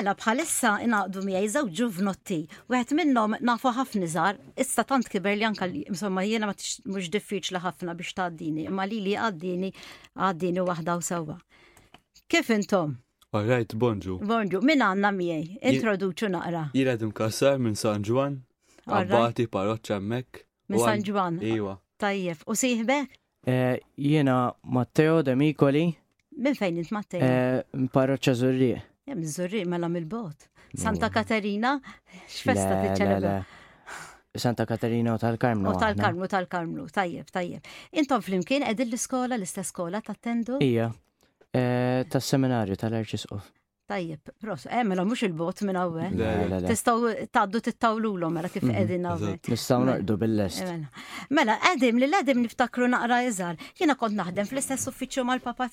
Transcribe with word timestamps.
Mela 0.00 0.14
bħalissa 0.16 0.70
inaqdu 0.80 1.20
miegħi 1.26 1.48
żewġ 1.54 1.72
ġuvnotti, 1.78 2.36
wieħed 2.72 2.92
minnhom 2.96 3.34
nafu 3.44 3.68
ħafna 3.76 4.06
żgħar 4.08 4.38
issa 4.64 4.80
tant 4.88 5.10
kiber 5.12 5.34
li 5.36 5.44
anke, 5.44 5.66
insomma 5.92 6.22
jiena 6.24 6.48
ma 6.48 6.54
mhux 6.56 7.10
diffiċli 7.12 7.60
ħafna 7.60 7.92
biex 7.98 8.14
tgħaddini, 8.16 8.64
imma 8.70 8.86
li 8.88 9.02
li 9.04 9.12
għaddini 9.20 9.68
għaddini 10.16 10.64
waħda 10.70 10.94
u 10.96 11.04
sewwa. 11.10 11.36
Kif 12.32 12.48
intom? 12.56 12.94
Alright, 13.36 13.76
bonġu. 13.76 14.16
Bonġu, 14.24 14.62
minn 14.64 14.86
għandna 14.88 15.12
miej. 15.18 15.58
introduċu 15.68 16.32
naqra. 16.32 16.64
Jiena 16.72 16.96
imkassar 16.96 17.60
minn 17.60 17.76
San 17.76 18.00
Juan, 18.08 18.40
għabbati 18.88 19.50
parroċċa 19.52 20.00
hemmhekk. 20.00 20.44
Minn 20.72 20.86
San 20.88 21.04
Juan. 21.04 21.40
Iwa. 21.44 21.76
Tajjef, 22.00 22.46
u 22.48 22.56
siħbek? 22.56 23.18
Eh, 23.52 23.74
jiena 24.00 24.46
Matteo 24.64 25.20
Demikoli. 25.22 25.90
Minn 26.40 26.56
fejn 26.56 26.86
int 26.86 26.94
Matteo? 27.02 27.20
Eh, 27.20 27.90
parroċċa 27.92 28.40
Zurrieq. 28.40 28.86
Jem, 29.48 29.68
mela 29.68 29.88
mill-bot. 29.88 30.44
Santa 30.78 31.10
Katerina, 31.10 31.74
x'festa 32.28 32.76
t-ċelebra. 32.84 33.32
Santa 34.38 34.62
Katerina 34.70 35.16
u 35.16 35.18
tal-Karmlu. 35.18 35.72
U 35.72 35.80
tal-Karmlu, 35.82 36.28
tal-Karmlu, 36.30 36.84
tajjeb, 36.94 37.32
tajjeb. 37.34 37.66
Intom 37.98 38.22
flimkien 38.22 38.62
edil 38.70 38.92
l-iskola, 38.92 39.34
l-istess 39.40 39.72
skola 39.74 39.98
tattendu? 40.06 40.60
Ija, 40.62 40.86
eh, 41.58 42.06
tas-seminarju 42.14 42.78
tal-Arċisqof. 42.84 43.50
Tajjeb, 43.90 44.20
pros, 44.40 44.66
eh, 44.70 44.84
mela 44.86 45.02
mux 45.04 45.18
il-bot 45.26 45.60
minn 45.66 45.74
għawe. 45.74 46.08
Tistaw 46.68 47.08
taddu 47.34 47.58
t-tawlu 47.66 48.12
l 48.22 48.28
mela 48.30 48.46
kif 48.48 48.62
edin 48.70 49.06
għawe. 49.10 49.30
Nistaw 49.50 49.80
mela, 49.82 49.94
naqdu 49.96 50.16
bil-lest. 50.20 50.60
Mela, 50.62 50.84
mela 51.36 51.54
edim 51.72 51.96
li 51.98 52.06
l-edim 52.06 52.38
niftakru 52.44 52.86
naqra 52.92 53.16
jizar. 53.26 53.56
Jena 53.80 53.96
kont 53.98 54.14
naħdem 54.20 54.46
fl-istess 54.46 54.86
uffiċċju 54.92 55.24
mal-papa 55.30 55.66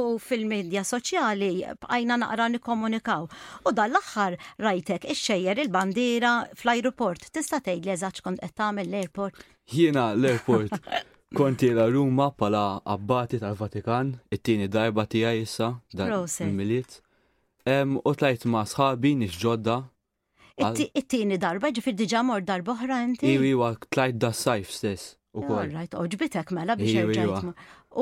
u 0.00 0.18
fil-medja 0.18 0.82
soċjali 0.82 1.50
bqajna 1.84 2.16
naqra 2.24 2.48
nikomunikaw. 2.56 3.28
U 3.66 3.70
dan 3.72 3.94
l-axħar 3.94 4.34
rajtek 4.66 5.06
ix-xejjer 5.14 5.62
il-bandira 5.68 6.34
fl-aeroport. 6.58 7.28
Tista' 7.30 7.60
tgħid 7.62 7.86
li 7.86 7.92
eżatt 7.94 8.18
kont 8.26 8.40
qed 8.42 8.56
tagħmel 8.58 8.88
l-airport? 8.90 9.38
Jiena 9.70 10.08
l-airport. 10.18 10.74
Konti 11.38 11.68
la 11.70 11.84
Ruma 11.86 12.32
pala 12.34 12.80
abbati 12.82 13.38
tal-Vatikan, 13.38 14.16
it-tieni 14.34 14.66
darba 14.66 15.04
tiegħi 15.06 15.44
issa, 15.46 15.68
dal-miliet. 15.94 16.98
U 18.04 18.12
tlajt 18.18 18.44
ma' 18.50 18.66
sħabi 18.66 19.14
nix 19.20 19.38
ġodda. 19.44 19.76
It-tieni 20.60 21.38
darba, 21.40 21.70
ġifir 21.72 21.94
diġa 21.96 22.20
mor 22.26 22.42
darba 22.44 22.74
oħra 22.74 22.98
inti? 23.06 23.30
Iwi, 23.30 23.52
iwa, 23.54 23.70
tlajt 23.94 24.18
da' 24.20 24.34
sajf 24.36 24.72
stess. 24.78 25.14
U 25.36 25.44
kol. 25.46 25.68
Right, 25.70 25.92
oġbitek 25.94 26.50
mela 26.56 26.74
biex 26.76 27.04
erġajt. 27.04 27.50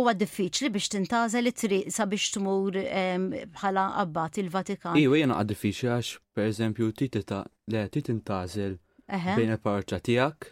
U 0.00 0.04
għad 0.08 0.18
diffiċli 0.24 0.70
biex 0.74 0.88
tintazel 0.96 1.50
it-triq 1.50 1.92
sabiex 1.92 2.32
tmur 2.36 2.78
bħala 3.58 3.90
abbat 4.02 4.40
il-Vatikan. 4.42 4.96
Iwi, 4.98 5.20
jena 5.22 5.36
għad 5.42 5.52
diffiċli 5.52 5.92
għax, 5.96 6.14
per 6.34 6.48
eżempju, 6.50 6.90
ti 6.96 7.12
tintazel 8.08 8.74
bejn 9.10 9.56
il-parċa 9.58 10.00
tijak. 10.08 10.50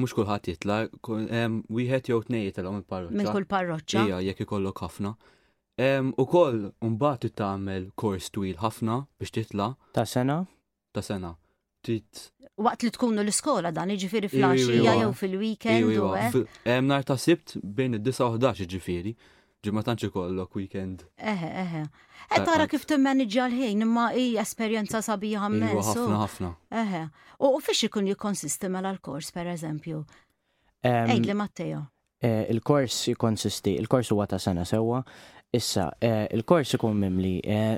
Mux 0.00 0.16
kullħat 0.16 0.48
jitla, 0.54 0.80
wieħed 1.04 2.12
jew 2.14 2.18
l-għom 2.24 2.80
il 2.80 2.88
parroċċa 2.88 3.18
Minn 3.20 3.30
kull 3.36 3.46
parroċċa. 3.52 4.08
Ija, 4.10 4.22
jekk 4.32 4.46
ikollok 4.48 4.82
ħafna. 4.88 5.14
U 6.16 6.24
koll, 6.30 6.70
it 7.20 7.34
tagħmel 7.34 7.90
kors 7.98 8.30
twil 8.30 8.58
ħafna 8.62 9.06
biex 9.18 9.32
titla. 9.32 9.74
Ta' 9.92 10.06
sena? 10.06 10.44
Ta' 10.92 11.02
sena. 11.02 11.34
Tit. 11.82 12.30
Waqt 12.56 12.84
li 12.86 12.90
tkunu 12.94 13.18
l-iskola 13.24 13.72
dan, 13.74 13.90
iġifiri 13.90 14.28
fl-axija 14.30 14.92
jew 15.02 15.08
fil-weekend. 15.12 16.44
Nar 16.86 17.02
ta' 17.02 17.16
sibt 17.18 17.56
bejn 17.58 17.98
id-9 17.98 18.28
u 18.28 18.38
11 18.38 18.68
ġifiri 18.70 19.16
ġimatanċi 19.66 20.10
kollok 20.14 20.54
weekend. 20.60 21.02
Eħe, 21.18 21.50
eħe. 21.64 21.82
E 22.38 22.42
tara 22.46 22.68
kif 22.70 22.86
t-manġja 22.86 23.48
l-ħin, 23.50 23.82
imma 23.86 24.10
i 24.14 24.28
esperienza 24.38 25.02
sabiħa 25.02 25.50
minn. 25.50 25.74
Ħafna, 25.74 26.20
ħafna. 26.22 26.52
Eħe. 26.70 27.02
U 27.42 27.56
fiex 27.58 27.88
ikun 27.88 28.06
jikonsisti 28.12 28.70
mela 28.70 28.94
l-kors, 28.94 29.34
per 29.34 29.50
eżempju? 29.56 30.04
Ejd 30.86 31.26
li 31.26 31.34
Matteo. 31.34 31.82
Eh, 32.24 32.44
il-kors 32.54 33.02
jikonsisti, 33.10 33.74
il-kors 33.82 34.14
huwa 34.14 34.24
ta' 34.30 34.38
sena 34.40 34.62
sewa, 34.68 35.02
Issa, 35.54 35.90
eh, 36.02 36.26
il-kors 36.34 36.74
ikun 36.74 36.96
mimli 36.98 37.34
eh, 37.54 37.76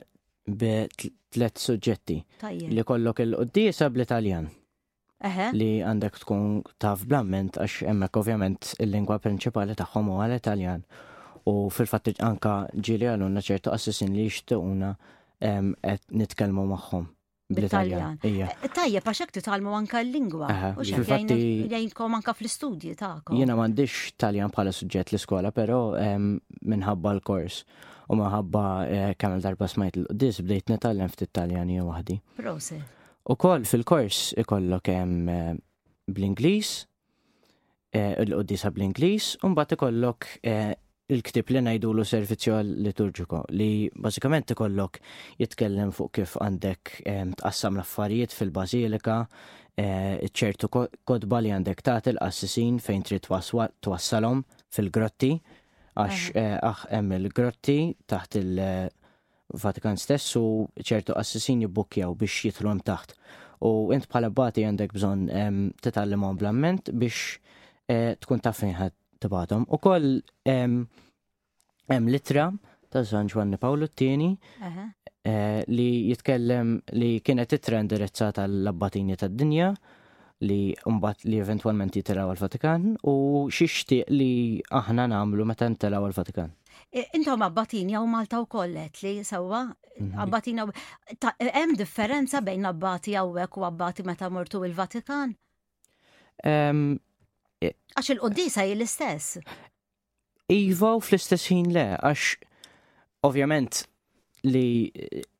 tlet 1.34 1.60
suġġetti 1.62 2.16
li 2.70 2.84
kollok 2.88 3.20
il-qoddisa 3.24 3.90
bl-Italjan. 3.92 4.46
Li 5.56 5.66
għandek 5.84 6.18
tkun 6.22 6.60
taf 6.80 7.02
blamment 7.08 7.56
għax 7.60 7.84
emmek 7.92 8.16
ovvjament 8.20 8.70
il-lingwa 8.84 9.16
prinċipali 9.24 9.76
tagħhom 9.80 10.08
huwa 10.14 10.28
l-Italjan. 10.30 10.84
U 11.48 11.68
fil 11.72 11.88
fattiġ 11.90 12.20
anka 12.26 12.54
ġili 12.84 13.08
għal-unna 13.10 13.42
ċertu 13.44 13.72
assessin 13.74 14.14
li 14.16 14.24
jixtuquna 14.30 14.94
qed 15.40 16.16
nitkellmu 16.16 16.64
magħhom. 16.72 17.10
Bl-Italjan. 17.48 18.18
Eh, 18.26 18.40
eh, 18.42 18.70
Tajja, 18.74 19.00
paxek 19.06 19.30
titalmu 19.30 19.70
anka 19.78 20.00
l-lingwa. 20.02 20.48
U 20.74 20.86
xekjajnkom 20.86 22.16
anka 22.18 22.34
fl-istudji 22.34 22.96
ta'kom. 22.98 23.38
Jena 23.38 23.54
mandiċ 23.58 24.16
Taljan 24.18 24.50
bħala 24.50 24.72
suġġett 24.74 25.12
l-iskola, 25.14 25.52
pero 25.54 25.78
minħabba 25.94 27.12
l-kors. 27.20 27.60
U 28.10 28.18
maħabba 28.18 28.64
eh, 28.88 29.14
kamil 29.18 29.42
darba 29.46 29.68
smajt 29.70 30.00
l-qdis, 30.02 30.42
bdejt 30.42 30.72
fit-Taljan 30.72 31.14
Taljani 31.32 31.78
wahdi. 31.86 32.18
Prose. 32.38 32.80
U 33.30 33.36
kol 33.38 33.62
fil-kors 33.66 34.32
ikollok 34.42 34.90
bl-Inglis, 36.10 36.72
l-qdisa 38.26 38.70
bl-Inglis, 38.74 39.36
un 39.46 39.54
bat 39.54 39.70
ikollok 39.78 40.26
il-ktib 41.14 41.52
li 41.54 41.60
najdulu 41.62 42.02
servizzju 42.06 42.56
liturġiku 42.86 43.38
li 43.58 43.68
bażikament 44.04 44.50
ikollok 44.54 44.96
jitkellem 45.40 45.92
fuq 45.94 46.10
kif 46.18 46.32
għandek 46.42 46.92
ehm, 47.06 47.34
tqassam 47.38 47.78
l-affarijiet 47.78 48.34
fil 48.34 48.50
bazilika 48.54 49.20
eh, 49.78 50.18
ċertu 50.40 50.70
kodba 51.06 51.38
li 51.44 51.52
għandek 51.54 51.84
il 52.10 52.16
qassisin 52.22 52.80
fejn 52.82 53.04
trid 53.06 53.28
twassalhom 53.28 54.42
fil-grotti 54.74 55.32
għax 55.36 56.26
eh, 56.34 56.58
aħ 56.58 56.90
hemm 56.96 57.14
il-grotti 57.20 57.78
taħt 58.10 58.40
il-Vatikan 58.42 59.94
eh, 59.94 60.02
stess 60.02 60.34
u 60.42 60.66
ċertu 60.74 61.14
qassisin 61.14 61.62
jibbukkjaw 61.68 62.18
biex 62.18 62.48
jitlu 62.50 62.74
taħt. 62.82 63.14
U 63.62 63.92
int 63.94 64.04
bħala 64.10 64.28
bati 64.36 64.66
għandek 64.68 64.92
bżonn 64.92 65.28
ehm, 65.32 65.62
titgħallimhom 65.82 66.36
blamment 66.38 66.90
biex 66.90 67.36
tkun 67.86 68.40
taf 68.42 68.58
fejn 68.64 68.74
tabatom. 69.20 69.66
U 69.72 69.78
koll 69.80 70.20
hemm 70.46 70.88
litra 72.12 72.50
ta' 72.92 73.04
San 73.04 73.26
Giovanni 73.26 73.56
Paolo 73.58 73.86
t-tieni 73.88 74.30
eh, 75.26 75.62
li 75.68 75.88
jitkellem 76.10 76.76
li 77.00 77.16
kienet 77.20 77.52
itra 77.58 77.80
indirizzata 77.82 78.44
l-abbatini 78.46 79.16
tad-dinja 79.18 79.72
li 80.46 80.60
umbat 80.86 81.22
li 81.24 81.38
eventualment 81.40 81.94
jitelaw 81.96 82.28
għal-Vatikan 82.34 82.92
u 83.08 83.14
xiexti 83.48 84.02
li 84.12 84.60
aħna 84.68 85.08
namlu 85.14 85.46
meta 85.48 85.68
ntelaw 85.72 86.04
għal-Vatikan. 86.10 86.50
Intom 87.16 87.42
abbatini 87.44 87.96
għaw 87.96 88.06
Malta 88.08 88.40
u 88.42 88.46
kollet 88.52 89.00
li 89.02 89.16
sawa 89.24 89.64
mhm. 90.00 90.12
abbatin 90.22 90.60
hemm 91.40 91.80
differenza 91.80 92.40
bejn 92.44 92.66
abbati 92.68 93.16
għawek 93.16 93.58
u 93.58 93.64
abbati 93.70 94.04
meta 94.06 94.28
mortu 94.32 94.62
il-Vatikan? 94.68 95.34
Għax 97.64 98.10
il-qoddisa 98.14 98.64
hi 98.68 98.74
l-istess. 98.76 99.38
Iva 100.52 100.92
u 100.98 101.02
fl-istess 101.02 101.48
ħin 101.50 101.70
le, 101.74 101.86
għax 101.96 103.26
ovvjament 103.26 103.84
li 104.46 104.92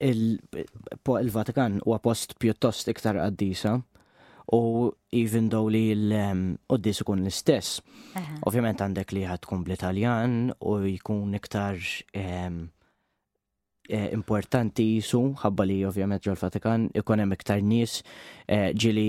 il-Vatikan 0.03 1.83
huwa 1.85 2.01
post 2.03 2.35
pjuttost 2.43 2.89
iktar 2.93 3.21
qaddisa 3.21 3.77
u 4.57 4.61
even 5.13 5.49
though 5.53 5.69
li 5.71 5.85
l 5.95 6.09
mm, 6.09 6.65
qoddisa 6.73 7.05
ikun 7.07 7.23
l-istess. 7.27 7.77
Ovvjament 8.47 8.81
għandek 8.83 9.13
li 9.15 9.27
ħatkun 9.29 9.67
bl-Italjan 9.67 10.39
u 10.57 10.77
jkun 10.97 11.37
iktar 11.39 11.79
ehm, 12.17 12.65
e, 13.93 14.03
importanti 14.17 14.89
jisu, 14.97 15.23
ħabba 15.45 15.69
li 15.71 15.79
ovvjament 15.87 16.25
ġol 16.27 16.41
Vatikan, 16.41 16.89
ikun 16.99 17.23
hemm 17.23 17.37
iktar 17.39 17.61
nies 17.63 18.01
e, 18.49 18.71
ġili 18.75 19.09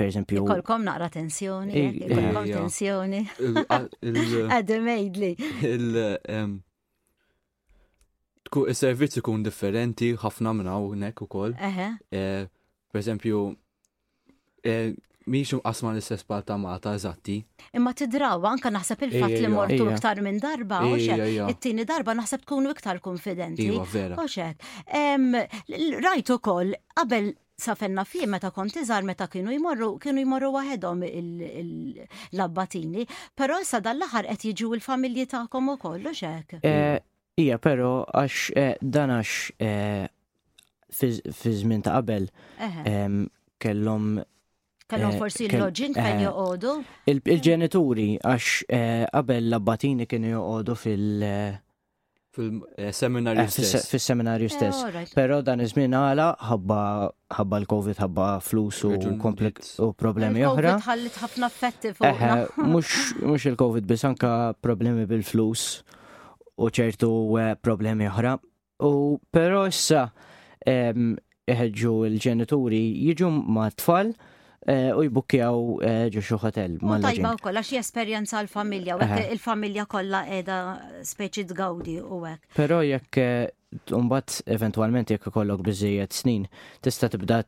per 0.00 0.06
eżempju. 0.08 0.44
Kolkom 0.48 0.84
naqra 0.88 1.08
tensjoni, 1.16 1.84
kolkom 2.14 2.46
tensjoni. 2.48 3.20
Għademejdli. 4.56 5.30
Il-servizz 8.70 9.20
ikun 9.20 9.44
differenti, 9.46 10.14
ħafna 10.24 10.54
minna 10.56 10.78
u 10.84 10.94
nek 11.04 11.20
u 11.22 11.28
koll. 11.30 11.52
Eh, 11.54 11.84
per 12.10 13.02
eżempju, 13.02 13.42
eh, 14.66 14.96
miex 15.30 15.60
asma 15.70 15.92
l-istess 15.92 16.24
paltamata 16.26 16.94
eżatti. 16.96 17.36
Imma 17.76 17.92
tidraw, 17.94 18.40
anka 18.50 18.72
naħseb 18.74 19.04
il-fat 19.06 19.36
li 19.44 19.52
mortu 19.52 19.90
iktar 19.92 20.18
minn 20.24 20.40
darba, 20.42 20.80
oxek, 20.94 21.26
it-tini 21.52 21.84
darba 21.86 22.16
naħseb 22.18 22.42
tkunu 22.46 22.72
iktar 22.72 22.98
konfidenti. 23.04 23.68
Iva, 23.68 23.84
vera. 23.92 24.48
rajtu 26.08 26.40
kol, 26.40 26.74
qabel 26.96 27.30
safenna 27.66 28.04
fi 28.08 28.24
meta 28.28 28.50
kont 28.54 28.76
iżgħar 28.80 29.06
meta 29.08 29.26
kienu 29.32 29.52
jmorru 29.56 29.90
kienu 30.02 30.22
jmorru 30.24 30.50
waħedhom 30.56 31.04
l-abbatini, 32.36 33.06
però 33.38 33.60
issa 33.62 33.80
dal-aħħar 33.84 34.28
qed 34.32 34.48
jiġu 34.50 34.72
l-familji 34.78 35.28
tagħkom 35.34 35.72
ukoll 35.76 36.10
hekk. 36.14 36.58
Eh, 36.62 36.98
Ija, 37.40 37.58
però 37.62 37.90
għax 38.08 38.40
eh, 38.56 38.74
dan 38.82 39.12
għax 39.18 39.36
eh, 39.60 40.08
fi 41.40 41.54
żmien 41.60 41.84
ta' 41.86 41.98
qabel 42.00 42.28
kellhom 43.60 44.10
Kellhom 44.90 45.20
forsi 45.22 45.44
l-loġin 45.46 45.92
fejn 45.94 46.24
joqogħdu? 46.24 46.70
Il-ġenituri 47.12 48.08
għax 48.26 48.64
qabel 48.68 49.44
l-abbatini 49.46 50.06
kienu 50.10 50.32
joqogħdu 50.34 50.74
fil- 50.74 51.26
Fil-seminarju 52.36 53.40
eh, 53.42 53.46
stess. 53.46 53.88
Fil-seminarju 53.90 54.44
eh, 54.44 54.48
stess. 54.54 54.86
Pero 55.18 55.40
dan 55.46 55.60
iż-żmien 55.64 55.94
għala 55.98 56.26
ħabba 56.46 57.56
l-Covid 57.62 57.98
ħabba 57.98 58.26
flus 58.46 58.84
u 58.86 58.92
u 58.94 59.88
problemi 59.98 60.44
oħra. 60.46 60.76
Ħallit 60.86 61.18
ħafna 61.24 61.48
affetti 61.50 61.90
eh, 61.90 61.98
fuq. 61.98 62.54
Mhux 62.62 63.48
il-Covid 63.50 63.88
bis 63.90 64.06
anka 64.06 64.34
problemi 64.62 65.08
bil-flus 65.10 65.64
u 66.60 66.70
ċertu 66.70 67.10
problemi 67.66 68.06
oħra. 68.10 68.36
U 68.86 69.18
però 69.34 69.64
issa 69.68 70.06
ehm, 70.62 71.16
iħedġu 71.50 71.96
l-ġenituri 72.14 72.84
jiġu 73.10 73.34
ma' 73.42 73.72
tfal 73.74 74.14
Eh, 74.68 74.90
u 74.98 75.02
jibukjaw 75.06 75.54
ġo 75.56 75.76
eh, 76.12 76.18
xi 76.20 76.36
hotel. 76.36 76.74
Tajba 77.00 77.30
wkoll 77.40 77.62
xie 77.64 77.80
esperjenza 77.80 78.42
l-familja, 78.44 78.98
u 79.00 79.06
il-familja 79.32 79.86
kollha 79.88 80.20
qiegħda 80.26 80.56
speċi 81.10 81.46
tgawdi 81.54 81.94
u 82.04 82.18
hekk. 82.26 82.44
Però 82.60 82.82
jekk 82.84 83.22
unbat 83.96 84.36
eh, 84.44 84.52
eventualment 84.60 85.14
jekk 85.16 85.30
ikollok 85.32 85.64
bizzijiet 85.64 86.12
snin, 86.12 86.44
tista' 86.84 87.08
tibda 87.14 87.40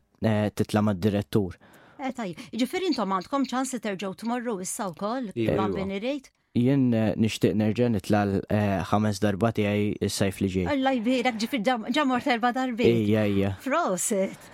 titla 0.57 0.81
mad-direttur. 0.89 1.59
Etaj, 2.03 2.31
ġifiri 2.63 2.89
intom 2.89 3.13
għandkom 3.13 3.45
ċans 3.53 3.75
li 3.77 3.83
terġgħu 3.85 4.15
tmorru 4.23 4.57
issa 4.65 4.89
wkoll, 4.95 5.29
għambin 5.37 5.93
iva. 5.93 5.99
irejt? 6.01 6.33
jien 6.57 6.83
eh, 6.93 7.13
nishtiq 7.17 7.55
nerġa' 7.57 7.87
nitlal 7.89 8.35
eh, 8.53 8.81
ħames 8.85 9.19
darba 9.23 9.49
tiegħi 9.57 9.87
s-sajf 10.05 10.41
li 10.43 10.49
ġej. 10.55 10.67
Alla 10.73 10.91
jbirek 10.99 11.37
ġifir 11.41 11.63
ġamor 11.95 12.25
terba 12.25 12.51
darbi. 12.53 12.85
Ija, 13.05 13.23
ija. 13.29 13.53
Frosit. 13.63 14.51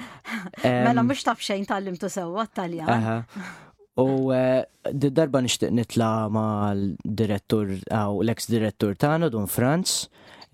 Mela 0.63 1.03
mhux 1.03 1.25
taf 1.27 1.43
xejn 1.43 1.65
tallimtu 1.67 2.09
sewwa 2.11 2.45
Taljan. 2.47 3.25
U 3.99 4.31
eh, 4.31 4.61
darba 4.95 5.41
nishtiq 5.43 5.73
nitla 5.75 6.13
ma' 6.31 6.71
l-direttur 6.71 7.73
għaw 7.91 8.23
l-ex-direttur 8.23 8.95
tagħna 9.01 9.31
dun 9.35 9.49
Franz 9.51 10.05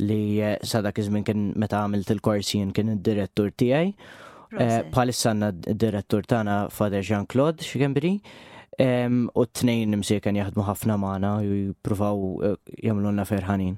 li 0.01 0.41
sadak 0.65 0.97
iż 0.99 1.13
kien 1.27 1.51
meta 1.59 1.83
għamilt 1.85 2.09
il-kors 2.15 2.49
kien 2.55 2.95
id-direttur 2.97 3.53
tiegħi. 3.53 3.93
Palissa 4.95 5.33
d-direttur 5.37 6.25
tagħna 6.31 6.57
Fader 6.73 7.05
Jean-Claude 7.05 7.61
xikembri 7.65 8.15
u 9.35 9.43
t-tnejn 9.47 9.95
msiekan 10.01 10.35
jaħdmu 10.35 10.65
ħafna 10.67 10.97
maħna 10.99 11.31
u 11.47 11.59
eh, 11.71 11.75
jamlu 11.79 12.55
jamlunna 12.83 13.25
ferħanin. 13.27 13.77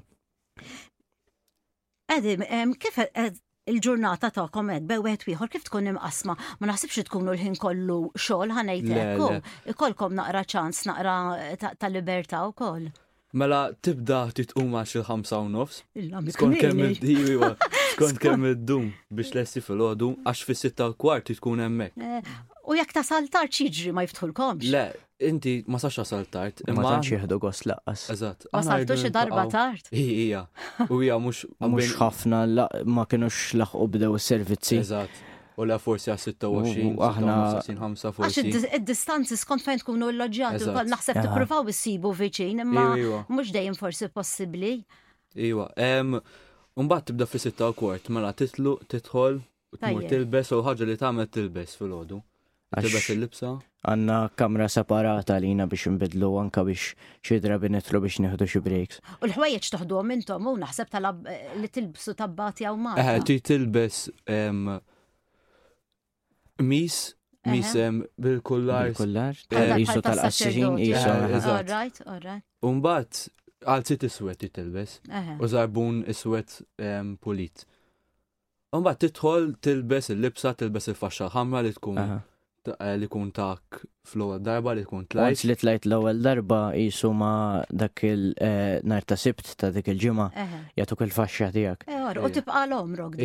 Edim, 2.10 2.42
kif 2.80 2.98
eh, 3.04 3.30
il-ġurnata 3.68 4.30
ta' 4.34 4.46
komed 4.50 4.86
bewet 4.90 5.26
wieħor 5.28 5.50
kif 5.52 5.66
tkun 5.68 5.92
imqasma 5.92 6.34
ma 6.38 6.70
naħsibx 6.70 7.04
tkunu 7.10 7.34
l-ħin 7.36 7.58
kollu 7.62 8.00
xogħol 8.18 8.56
ħanejtek 8.58 9.74
ikolkom 9.74 10.16
naqra 10.18 10.44
ċans 10.48 10.86
naqra 10.90 11.16
eh, 11.46 11.54
ta' 11.60 11.92
libertà 11.92 12.42
wkoll. 12.50 12.90
Mela 13.38 13.68
tibda 13.84 14.26
titqum 14.34 14.72
għax 14.80 14.98
il-ħamsa 15.02 15.38
u 15.44 15.48
nofs. 15.52 15.82
Skont 17.98 18.18
kemm 18.22 18.46
id-dum 18.52 18.92
biex 19.14 19.32
lessi 19.34 19.62
fil-ħodu 19.64 20.12
għax 20.30 20.44
fis-sitta 20.48 20.86
kwart 21.02 21.32
tkun 21.38 21.58
hemmhekk. 21.68 22.22
U 22.68 22.76
jekk 22.76 22.90
ta' 22.98 23.02
saltart 23.06 23.54
xiġri 23.56 23.94
ma 23.96 24.02
jiftħulkomx. 24.04 24.68
Le, 24.68 24.82
inti 25.24 25.54
ma 25.72 25.78
sax 25.80 26.02
saltart. 26.10 26.60
Ma 26.68 26.82
tantx 26.84 27.14
jieħdu 27.14 27.38
gost 27.40 27.64
laqas. 27.70 28.02
Eżatt. 28.12 28.44
Ma 28.52 28.60
saltu 28.66 28.96
xi 29.00 29.08
darba 29.14 29.46
tard. 29.52 29.88
Hija. 29.98 30.42
U 30.92 30.98
hija 31.00 31.16
mhux 31.22 31.46
ħafna 32.02 32.42
ma 32.92 33.06
kinux 33.08 33.38
laħqu 33.62 33.86
bdew 33.96 34.10
is-servizzi. 34.20 34.82
Eżatt. 34.84 35.22
U 35.58 35.64
la 35.66 35.78
forsi 35.82 36.12
għas 36.12 36.28
26, 36.28 36.92
aħna 37.02 37.38
5 37.66 38.04
Għax 38.12 38.36
id-distanzi 38.76 39.34
skont 39.40 39.64
fejn 39.64 39.80
tkunu 39.82 40.12
l-loġġjat, 40.12 40.68
naħseb 40.92 41.18
tippruvaw 41.24 41.66
issibu 41.72 42.12
viċin, 42.14 42.60
imma 42.62 42.84
mhux 43.26 43.50
dejjem 43.56 43.74
forsi 43.80 44.06
possibbli. 44.14 44.76
Iwa, 45.34 45.66
Umbat 46.78 47.08
tibda 47.08 47.26
fi 47.26 47.40
sitta 47.42 47.72
u 47.72 47.74
kwart, 47.74 48.06
mela 48.14 48.30
titlu, 48.38 48.76
titħol, 48.86 49.40
u 49.74 49.80
tmur 49.82 50.04
tilbes, 50.12 50.52
u 50.54 50.60
ħagġa 50.62 50.86
li 50.86 50.94
tagħmel 51.00 51.26
tilbes 51.34 51.74
fil-ħodu. 51.80 52.20
Tibet 52.68 53.06
il-libsa? 53.14 53.48
Għanna 53.88 54.16
kamra 54.36 54.66
separata 54.68 55.38
li 55.40 55.52
jina 55.54 55.64
biex 55.70 55.88
nbidlu 55.94 56.28
għanka 56.42 56.64
biex 56.68 56.90
xidra 57.24 57.56
binetlu 57.62 58.00
biex 58.04 58.18
neħdu 58.20 58.44
xie 58.52 58.60
breaks. 58.60 58.98
U 59.22 59.28
l 59.28 59.32
ħwajieċ 59.32 59.72
toħdu 59.76 60.00
għamintom 60.02 60.50
u 60.50 60.56
naħseb 60.60 60.90
talab 60.92 61.22
li 61.62 61.70
tilbsu 61.72 62.16
tabbati 62.18 62.66
għaw 62.68 62.80
ma. 62.84 62.92
Eħe, 63.00 63.14
eh, 63.16 63.22
ti 63.28 63.36
tilbes 63.52 64.02
mis 66.60 67.00
mis 67.48 67.70
bil-kullar. 68.20 68.92
Bil-kullar. 68.92 69.38
Eh, 69.48 69.76
jisu 69.86 70.02
tal-qassirin, 70.04 70.76
jisu. 70.90 71.16
Alright, 71.54 72.02
alright. 72.04 72.44
Umbat, 72.60 73.26
għalzit 73.64 74.04
iswet 74.10 74.42
ti 74.44 74.50
tilbes. 74.60 75.00
U 75.40 75.48
zarbun 75.48 76.02
iswet 76.12 76.58
polit. 77.24 77.64
Umbat 78.76 79.00
titħol 79.06 79.54
tilbes 79.64 80.12
il-libsa, 80.12 80.52
tilbes 80.60 80.92
il 80.92 80.98
fasċa 81.00 81.32
ħamra 81.32 81.64
li 81.64 81.72
tkun. 81.78 82.18
Eh, 82.76 82.94
li 83.00 83.08
kun 83.10 83.30
tak 83.34 83.80
fl-ewwel 84.08 84.40
darba 84.44 84.74
li 84.76 84.84
kun 84.88 85.04
tlajt. 85.10 85.36
Once 85.36 85.48
li 85.48 85.56
tlajt 85.60 85.88
l-ewwel 85.88 86.20
darba 86.24 86.58
jisu 86.76 87.10
ma 87.16 87.32
dak 87.70 88.02
il-nar 88.08 89.02
eh, 89.04 89.08
ta' 89.08 89.18
sibt 89.20 89.52
ta' 89.60 89.70
dik 89.74 89.90
il-ġimgħa 89.92 90.28
jagħtuk 90.80 91.04
il-faxxa 91.08 91.50
tiegħek. 91.56 91.86
Eh, 91.88 92.08
u 92.24 92.32
tibqa' 92.38 92.64
l-omrok 92.66 93.20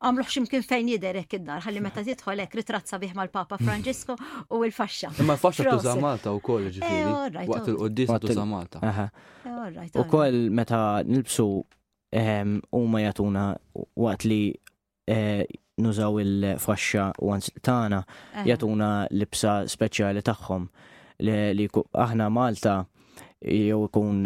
Għamlu 0.06 0.22
ximkien 0.30 0.62
fejn 0.62 0.90
jiderek 0.92 1.32
id-nar, 1.34 1.62
ħalli 1.64 1.80
meta 1.82 2.02
titħolek 2.06 2.52
ritrat 2.60 2.86
sabiħ 2.92 3.14
mal-Papa 3.16 3.56
Francesco 3.58 4.14
u 4.14 4.60
il-faxxa. 4.68 5.10
l 5.18 5.34
faxxa 5.40 5.70
tuża 5.72 5.94
Malta 5.98 6.30
u 6.36 6.42
koll 6.44 6.68
ġifiri. 6.70 7.42
Waqt 7.50 7.72
il-qoddis 7.72 8.12
tuża 8.22 8.44
Malta. 8.46 9.10
U 9.98 10.06
koll 10.10 10.44
meta 10.60 10.82
nilbsu 11.02 11.48
ehm, 12.14 12.60
u 12.76 12.82
ma 12.92 13.02
jatuna 13.08 13.48
waqt 13.82 14.28
li 14.30 14.40
Eh, 15.08 15.46
nużaw 15.78 16.14
il-faxxa 16.18 17.02
u 17.22 17.30
tagħna 17.62 18.48
l-ibsa 18.48 19.52
speċjali 19.70 20.22
tagħhom 20.26 20.64
li 21.28 21.66
aħna 22.04 22.26
Malta 22.34 22.72
jew 23.38 23.84
ikun 23.86 24.16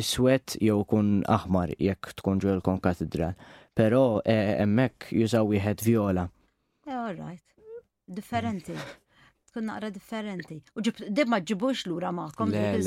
iswed 0.00 0.58
jew 0.58 0.80
ikun 0.82 1.12
aħmar 1.30 1.76
jekk 1.78 2.16
tkun 2.18 2.42
ġol 2.42 2.62
konkatedral. 2.66 3.36
Però 3.78 4.18
hemmhekk 4.26 5.12
eh, 5.12 5.22
jużaw 5.22 5.46
wieħed 5.52 5.86
viola. 5.86 6.26
Eh, 6.88 6.90
all 6.98 7.14
right. 7.14 7.80
Differenti 8.10 8.74
tkun 9.52 9.70
naqra 9.70 9.92
differenti. 9.94 10.58
U 10.74 10.82
ġib 10.82 11.28
ma 11.30 11.38
ġibux 11.38 11.86
l-ura 11.86 12.10
maħkom. 12.10 12.50
Le, 12.50 12.80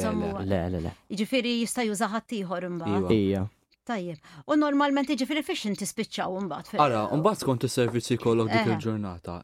le, 0.43 0.81
le, 0.89 0.95
jiġifieri 1.07 1.55
jista 1.61 1.87
jużaħat 1.87 2.35
ieħor 2.41 2.67
imbagħad. 2.73 3.15
Ija. 3.15 3.47
Tajjeb. 3.87 4.19
U 4.51 4.57
normalment 4.59 5.07
iġi 5.07 5.15
jiġifieri 5.15 5.43
fil-fix 5.47 5.67
inti 5.71 5.87
spiċċaw 5.87 6.41
mbagħad. 6.47 6.79
Ara, 6.83 7.03
mbagħad 7.19 7.43
skont 7.45 7.65
is-servizzi 7.67 8.17
kollok 8.23 8.49
dik 8.51 8.69
il-ġurnata. 8.73 9.37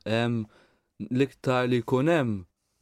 L-iktar 1.10 1.70
li 1.72 1.80
jkun 1.84 2.12
hemm 2.12 2.34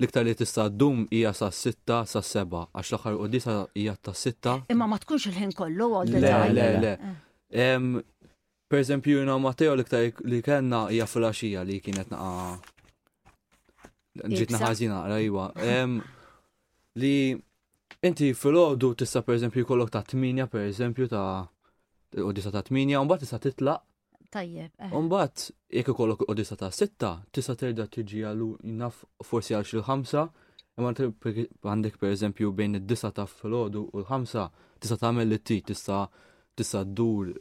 l-iktar 0.02 0.26
li 0.26 0.34
tista' 0.38 0.66
ddum 0.74 1.04
hija 1.14 1.30
sa' 1.38 1.52
sitta 1.54 2.00
sa' 2.10 2.24
seba' 2.26 2.64
għax 2.74 2.88
l-aħħar 2.96 3.18
qudisa 3.22 3.56
hija 3.78 3.94
ta' 4.08 4.16
sitta. 4.24 4.56
Imma 4.74 4.88
ma 4.90 4.98
tkunx 5.04 5.30
il-ħin 5.30 5.54
kollu 5.60 5.90
għal 6.00 6.18
Le, 6.26 6.34
le, 6.58 6.72
le. 6.86 6.96
Eh. 7.54 7.86
Per 8.72 8.80
eżempju, 8.82 9.22
jina 9.22 9.38
Matteo 9.44 9.76
l-iktar 9.78 10.10
li 10.34 10.42
kellna 10.46 10.88
hija 10.90 11.06
fil 11.14 11.30
axija 11.30 11.64
li 11.68 11.78
kienet 11.86 12.10
naqa' 12.14 12.58
ġitna 14.34 14.64
ħazina, 14.66 15.04
rajwa. 15.12 15.52
Li 17.02 17.16
Inti 18.02 18.32
fil-ħodu 18.34 18.88
tista 18.98 19.22
per 19.22 19.36
eżempju 19.38 19.62
jkollok 19.62 19.92
ta' 19.94 20.00
8 20.12 20.48
per 20.50 20.62
eżempju 20.68 21.06
ta' 21.12 21.26
odisa 22.30 22.50
ta' 22.56 22.64
8, 22.64 22.96
un 23.04 23.10
bat 23.12 23.20
tista 23.22 23.38
titlaq. 23.44 23.84
Tajjeb. 24.34 24.72
Eh. 24.80 24.94
Un 24.98 25.10
bat 25.12 25.44
jek 25.76 25.92
ikollok 25.94 26.24
odisa 26.32 26.56
ta' 26.58 26.72
sitta, 26.74 27.12
tista 27.36 27.54
terda 27.56 27.86
tiġi 27.94 28.24
għallu 28.26 28.48
naf 28.80 29.04
forsi 29.28 29.54
għal 29.54 29.68
xil 29.70 29.84
ħamsa, 29.90 30.24
imma 30.80 30.96
għandek 30.96 32.00
per 32.02 32.10
eżempju 32.16 32.50
bejn 32.62 32.80
id-disa 32.82 33.12
ta' 33.14 33.28
fil-ħodu 33.30 33.84
u 33.92 34.02
l 34.02 34.08
ħamsa 34.10 34.48
tista 34.82 34.98
tagħmel 35.04 35.30
li 35.30 35.40
ti 35.46 35.62
tista' 35.70 36.02
tista' 36.56 36.84
ddur 36.84 37.34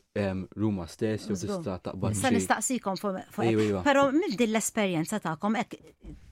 Ruma 0.56 0.86
stess 0.86 1.26
jew 1.28 1.34
tista' 1.36 1.78
taqbad. 1.86 2.14
Sa 2.16 2.30
nistaqsikom 2.30 2.96
fuq 2.96 3.86
Però 3.86 4.04
mill 4.14 4.36
din 4.38 4.52
l-esperjenza 4.52 5.18
tagħkom 5.24 5.56
hekk 5.58 5.78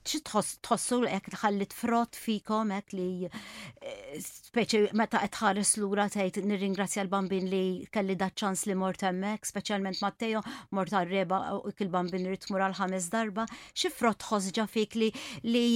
xi 0.08 0.20
tħossu 0.24 1.00
hekk 1.08 1.32
tħallit 1.34 1.74
frott 1.76 2.16
fikom 2.18 2.70
hekk 2.78 2.94
li 2.96 3.08
eh, 3.26 4.14
speċi 4.24 4.84
meta 4.96 5.20
qed 5.24 5.34
tħares 5.36 5.72
lura 5.82 6.06
tgħid 6.08 6.44
nirringrazzja 6.48 7.02
l-bambin 7.04 7.50
li 7.52 7.62
kelli 7.92 8.16
da 8.16 8.30
ċans 8.30 8.64
li 8.70 8.78
mort 8.78 9.04
hemmhekk, 9.04 9.50
speċjalment 9.50 10.00
Matteo 10.04 10.42
mort 10.72 10.94
għar-reba 10.94 11.42
u 11.58 11.64
il-bambin 11.74 12.28
rid 12.30 12.46
tmur 12.46 12.64
għal 12.68 12.78
ħames 12.78 13.10
darba, 13.12 13.44
xi 13.74 13.92
frott 13.92 14.24
ħosġa 14.30 14.68
fik 14.72 14.96
li 15.02 15.10
li 15.52 15.66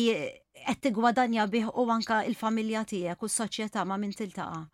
qed 0.63 0.85
tigwadanja 0.89 1.49
bih 1.51 1.69
u 1.75 1.87
anka 1.93 2.23
il-familja 2.31 2.87
tiegħek 2.89 3.27
u 3.27 3.35
s-soċjetà 3.35 3.85
ma' 3.91 4.01
min 4.01 4.17
tiltaqa' 4.17 4.69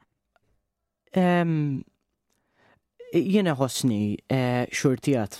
jiena 3.13 3.55
ħosni 3.57 4.19
eh, 4.29 4.65
xurtijat 4.73 5.39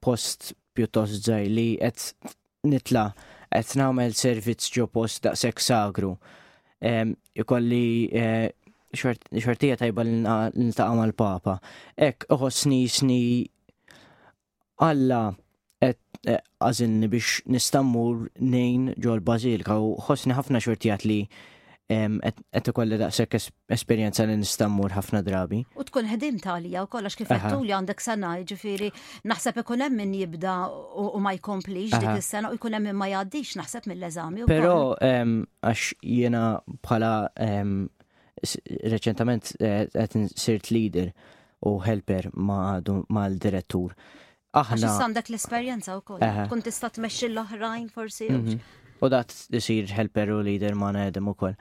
post 0.00 0.52
pjuttost 0.74 1.24
zaħi 1.28 1.50
li 1.52 1.68
qed 1.76 2.36
nitla 2.72 3.06
qed 3.50 3.74
nagħmel 3.80 4.14
servizz 4.16 4.70
ġo 4.76 4.86
post 4.92 5.22
daqshekk 5.26 5.60
sagru. 5.64 6.14
Ehm, 6.80 7.14
ikolli 7.36 8.08
eh, 8.16 8.50
xortija 8.96 9.76
tajba 9.78 10.02
l-intaqa 10.04 10.94
mal-papa. 10.98 11.58
Ek, 11.96 12.24
uħosni 12.34 12.84
sni 12.90 13.22
Alla 14.80 15.26
Eh, 16.28 16.36
għazin 16.60 16.98
biex 17.08 17.38
nistammur 17.48 18.26
nejn 18.36 18.90
ġol 19.00 19.22
Bazilika 19.24 19.78
u 19.80 19.94
xosni 20.04 20.34
ħafna 20.36 20.60
xortijat 20.60 21.06
li 21.08 21.22
qed 21.90 22.68
ikolli 22.70 22.94
daqshekk 23.00 23.38
esperjenza 23.74 24.22
li 24.28 24.34
nistammur 24.38 24.92
ħafna 24.94 25.24
drabi. 25.26 25.62
U 25.74 25.82
tkun 25.88 26.06
ħedim 26.06 26.36
talija 26.44 26.84
u 26.84 26.90
kollox 26.92 27.16
kif 27.18 27.32
qed 27.34 27.56
li 27.64 27.72
għandek 27.74 28.04
sena, 28.04 28.34
ġifiri 28.46 28.92
naħseb 29.26 29.62
ikun 29.64 29.82
hemm 29.86 29.98
min 30.04 30.12
jibda 30.20 30.52
u 31.00 31.18
ma 31.24 31.32
jkomplix 31.38 31.96
dik 31.96 32.20
is-sena 32.20 32.52
u 32.54 32.60
jkun 32.60 32.76
hemm 32.78 32.90
min 32.92 33.00
ma 33.00 33.08
jgħaddix 33.10 33.56
naħseb 33.58 33.90
mill-eżami. 33.90 34.46
Però 34.52 34.76
għax 35.02 35.88
jiena 36.06 36.44
bħala 36.76 37.10
reċentament 38.92 39.56
qed 39.56 39.92
eh, 39.96 40.32
sirt 40.36 40.68
leader 40.70 41.10
u 41.66 41.74
helper 41.88 42.28
ma' 42.36 42.76
l-direttur. 42.82 43.96
Aħna. 44.50 44.82
Għax 44.88 45.02
għandak 45.04 45.28
l-esperjenza 45.30 45.94
u 45.94 46.02
koll. 46.02 46.24
Kun 46.50 46.62
tista 46.66 46.88
tmexxi 46.90 47.28
l-oħrajn 47.30 47.88
forsi. 47.94 48.28
Mhm. 48.30 48.58
U 49.00 49.08
dat 49.12 49.32
isir 49.56 49.92
helper 49.94 50.32
u 50.34 50.40
leader 50.42 50.74
ma' 50.74 50.90
nedem 50.96 51.28
u 51.30 51.34
koll. 51.38 51.54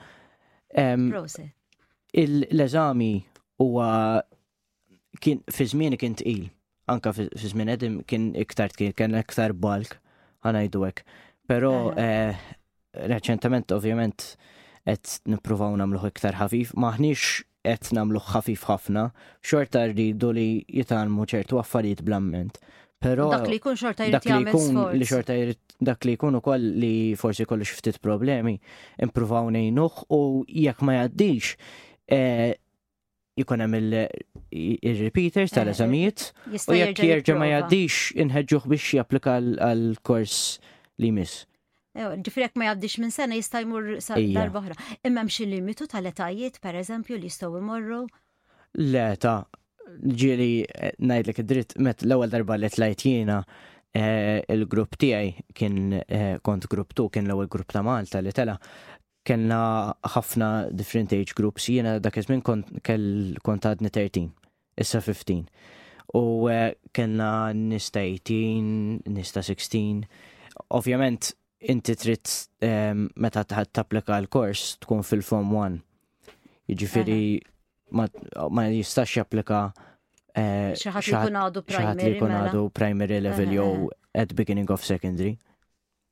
L-eżami 2.13 3.11
huwa 3.61 3.89
kien 5.19 5.43
fi 5.51 5.63
żmien 5.67 5.97
kien 5.97 6.15
tqil. 6.19 6.47
Anka 6.89 7.11
fi 7.13 7.27
żmien 7.37 7.69
edim 7.69 7.99
kien 8.09 8.31
iktar 8.41 8.69
tqil, 8.73 8.95
kien 8.97 9.13
iktar 9.19 9.53
balk 9.53 9.97
ħanajdu 10.43 10.85
hekk. 10.87 11.03
Però 11.49 11.71
eh, 12.01 12.35
reċentament 12.93 13.69
ovvjament 13.75 14.31
qed 14.89 15.19
nippruvaw 15.29 15.75
nagħmluh 15.77 16.07
iktar 16.09 16.33
ħafif, 16.41 16.73
maħnix 16.81 17.43
qed 17.63 17.91
namlu 17.95 18.21
ħafif 18.29 18.67
ħafna, 18.69 19.07
xorta 19.43 19.83
rridu 19.91 20.29
li 20.35 20.47
jitalmu 20.69 21.25
ċertu 21.29 21.59
affarijiet 21.61 22.03
blamment. 22.07 22.59
Pero 22.99 23.29
dak 23.31 23.45
li 23.47 23.57
jkun 23.59 23.77
xorta 23.79 24.07
jrid 24.07 24.25
jagħmel 24.27 24.55
sforz. 24.59 24.95
Li 24.97 25.05
xorta 25.07 25.35
jrid 25.35 25.75
dak 25.89 26.07
li 26.07 26.15
jkun 26.17 26.39
ukoll 26.39 26.65
li 26.83 26.93
forsi 27.19 27.45
kollu 27.47 27.67
ftit 27.67 27.99
problemi, 28.03 28.55
impruvaw 29.03 29.47
ngħinuh 29.53 30.01
u 30.17 30.21
jekk 30.63 30.83
ma 30.87 30.97
jgħaddix 30.99 31.53
eh, 32.15 32.55
jikun 33.39 33.63
hemm 33.63 33.77
il-repeaters 33.79 35.51
eh, 35.51 35.55
tal-eżamijiet 35.59 36.25
u 36.59 36.75
jekk 36.79 37.03
jerġa' 37.11 37.39
ma 37.39 37.51
jgħaddix 37.53 38.19
inħeġġuh 38.25 38.67
biex 38.73 38.93
japplika 38.99 39.37
għal 39.39 39.87
kors 40.03 40.43
li 40.99 41.13
miss 41.15 41.45
ġifrek 41.99 42.55
ma 42.57 42.67
jgħaddix 42.69 42.99
minn 43.01 43.13
sena 43.13 43.37
jista' 43.37 43.61
jmur 43.63 43.89
darba 44.33 44.61
oħra. 44.61 44.75
Imma 45.05 45.23
mxi 45.27 45.47
limitu 45.49 45.87
tal-etajiet, 45.91 46.59
per 46.63 46.77
eżempju, 46.79 47.17
li 47.19 47.29
jistgħu 47.31 47.59
imorru? 47.59 48.03
Le, 48.79 49.07
ta' 49.19 49.43
ġieli 49.99 50.51
eh, 50.67 50.93
ngħidlek 51.01 51.41
id-dritt 51.43 51.75
met 51.81 52.03
l-ewwel 52.05 52.29
darba 52.31 52.59
li 52.61 52.69
tlajt 52.71 53.05
jiena 53.07 53.39
eh, 53.91 54.39
il-grupp 54.53 54.97
tiegħi 55.01 55.31
kien 55.57 55.79
eh, 55.99 56.37
kont 56.45 56.69
grupp 56.69 56.93
tu 56.93 57.07
kien 57.09 57.25
l-ewwel 57.25 57.49
grupp 57.49 57.73
ta' 57.73 57.81
Malta 57.83 58.21
li 58.21 58.31
tela 58.33 58.53
kellna 59.25 59.59
ħafna 60.13 60.49
different 60.71 61.11
age 61.17 61.33
groups 61.37 61.65
jiena 61.73 61.97
dak 62.01 62.21
iż-żmien 62.21 62.43
kont 62.45 63.65
għadni 63.67 63.91
13, 63.91 64.29
issa 64.79 65.01
15. 65.03 65.45
U 66.17 66.47
kellna 66.95 67.27
nista 67.53 68.01
18, 68.01 69.03
nista 69.13 69.43
16. 69.45 70.07
Ovvjament 70.73 71.33
inti 71.59 71.95
trid 71.99 72.25
ehm, 72.63 73.09
meta 73.19 73.43
taħad 73.43 73.71
tapplika 73.75 74.17
l-kors 74.23 74.77
tkun 74.83 75.03
fil-form 75.03 75.51
1. 75.53 75.77
Jiġifieri 76.69 77.17
ma 77.97 78.65
jistax 78.69 79.17
japplika 79.19 79.63
eh, 80.37 80.71
xaħat 80.77 81.09
li 81.09 81.21
kun 81.25 81.39
għadu 81.41 81.63
mela. 82.23 82.65
primary. 82.75 83.19
level 83.19 83.47
eh, 83.49 83.53
jew 83.57 83.71
eh. 83.73 84.21
at 84.23 84.33
beginning 84.35 84.69
of 84.71 84.83
secondary. 84.85 85.37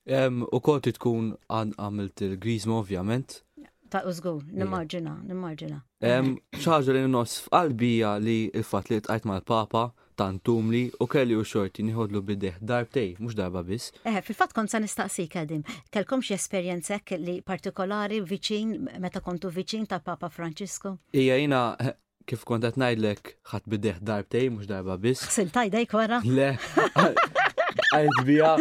Ehm, 0.07 0.43
u 0.51 0.59
kod 0.63 0.89
tkun 0.97 1.33
għamilt 1.51 2.25
il 2.27 2.37
grizmo 2.39 2.81
ovvjament. 2.81 3.41
Ta' 3.87 4.01
użgu, 4.03 4.41
nimmarġina, 4.51 5.13
nimmarġina. 5.23 5.79
ċaġa 6.03 6.91
ehm, 6.91 6.97
li 6.97 7.07
nos 7.07 7.37
f'qalbija 7.45 8.17
li 8.19 8.39
il-fat 8.51 8.89
li 8.91 8.99
tqajt 8.99 9.29
mal-papa, 9.29 9.89
Tantumli 10.17 10.91
u 10.99 11.05
kelli 11.11 11.35
u 11.37 11.43
xorti 11.45 11.83
niħodlu 11.85 12.23
bideħ 12.27 12.55
darbtej, 12.69 13.09
mux 13.21 13.35
darba 13.37 13.61
bis. 13.67 13.91
Eh, 14.09 14.17
fil-fat 14.25 14.55
kont 14.57 14.73
sa 14.73 14.79
nistaqsi 14.81 15.27
kadim, 15.29 15.61
kelkom 15.93 16.23
xie 16.25 16.39
esperienzek 16.39 17.13
li 17.21 17.35
partikolari 17.45 18.17
viċin, 18.25 18.71
meta 19.03 19.21
kontu 19.21 19.51
viċin 19.53 19.85
ta' 19.93 19.99
Papa 20.01 20.31
Francisco? 20.33 20.95
Ija 21.13 21.37
jina 21.37 21.59
eh, 21.77 21.93
kif 22.25 22.47
kont 22.49 22.65
qed 22.65 22.81
ngħidlek 22.81 23.31
ħadd 23.53 23.69
bideħ 23.75 24.01
darbtej 24.09 24.49
mhux 24.57 24.65
darba 24.71 24.97
bis. 25.03 25.21
Sil 25.29 25.53
dajk 25.53 25.93
wara. 25.99 26.21
Le. 26.25 26.49
Għajt 27.93 28.21
bija. 28.31 28.55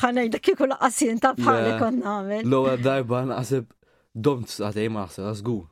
Ħanajda 0.00 0.40
kieku 0.40 0.72
laqas 0.72 1.04
ta' 1.20 1.36
bħali 1.36 1.76
kon 1.84 2.00
namel. 2.00 2.46
L-ewwel 2.48 2.80
darba 2.88 3.26
naħseb 3.34 3.68
domt 4.14 4.56
saqtej 4.56 4.88
ma 4.88 5.04
naħseb 5.04 5.34
żgur. 5.42 5.66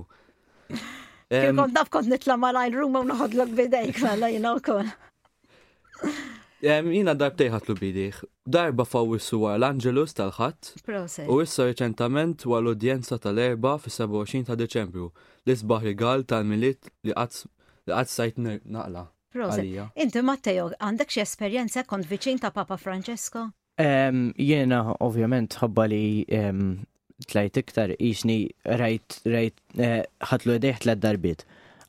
Kikon 1.28 1.74
daf 1.74 1.90
kont 1.92 2.10
nitla 2.12 2.38
malajn 2.40 2.78
ruma 2.82 3.02
unaħodlok 3.04 3.54
bidejk, 3.58 4.02
mela 4.06 4.30
jina 4.32 4.54
u 4.58 4.62
kol. 4.64 4.88
Jina 6.62 7.14
darbtej 7.18 7.50
ħatlu 7.54 7.76
bidejk. 7.80 8.22
Darba 8.48 8.86
fawissu 8.88 9.42
għar 9.44 9.58
l-Angelus 9.60 10.14
tal-ħat. 10.18 10.72
U 11.28 11.40
issa 11.42 11.66
reċentament 11.68 12.46
għal 12.48 12.72
udjenza 12.74 13.18
tal-erba 13.22 13.76
fi 13.82 13.92
27 13.94 14.46
ta' 14.48 14.56
Deċembru. 14.58 15.10
L-isbaħ 15.46 15.84
rigal 15.90 16.24
tal-milit 16.28 16.90
li 17.04 17.14
għad 17.16 18.10
sajt 18.14 18.40
naqla. 18.70 19.06
Inti 19.38 20.20
Matteo, 20.24 20.70
għandek 20.80 21.10
xie 21.12 21.26
esperienza 21.26 21.82
kont 21.86 22.06
viċin 22.08 22.38
ta' 22.40 22.50
Papa 22.54 22.76
Francesco? 22.80 23.50
Jena, 23.78 24.80
ovvjament, 25.04 25.54
ħabba 25.60 25.84
li 25.92 26.02
tlajt 27.26 27.56
iktar 27.56 27.90
jisni 27.98 28.46
rajt 28.62 29.20
rajt 29.26 29.58
eh, 29.78 30.02
ħatlu 30.30 30.54
edeħ 30.58 30.78
tlet 30.84 31.00
darbit 31.02 31.44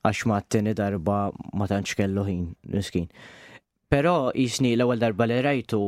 għax 0.06 0.26
ma 0.30 0.40
t-tini 0.42 0.74
darba 0.78 1.30
ma 1.54 1.68
tantx 1.70 1.98
kellu 2.00 2.24
ħin 2.26 2.46
miskin. 2.74 3.10
Pero 3.92 4.32
jisni 4.34 4.74
l-ewwel 4.76 5.02
darba 5.02 5.28
li 5.30 5.40
rajtu 5.46 5.82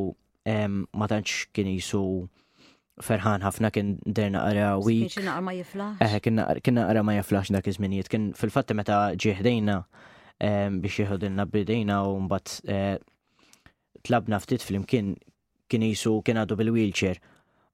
ma 0.98 1.08
tantx 1.10 1.48
kien 1.56 1.70
jisu 1.72 2.02
ferħan 3.02 3.46
ħafna 3.46 3.70
kien 3.74 3.96
derna 4.06 4.44
għara 4.50 4.72
wi. 4.84 4.98
Kien 5.10 5.26
naqra 5.26 5.46
ma 5.48 5.56
jiflax. 5.58 6.06
Eh, 6.06 6.18
kien 6.62 6.82
għara 6.84 7.04
ma 7.08 7.18
jiflax 7.18 7.54
dak 7.56 7.72
iż 7.72 7.82
Kien 8.14 8.32
fil-fatt 8.38 8.76
meta 8.78 9.08
ġieħdejna 9.18 9.80
biex 10.82 10.98
jieħodilna 11.04 11.46
bidejna 11.54 12.00
u 12.10 12.20
mbagħad 12.26 12.76
eh, 12.76 12.98
tlabna 14.06 14.40
ftit 14.42 14.64
flimkien 14.66 15.14
kien 15.72 15.84
jisu 15.88 16.20
kien 16.26 16.42
għadu 16.42 16.58
bil-wheelchair 16.60 17.18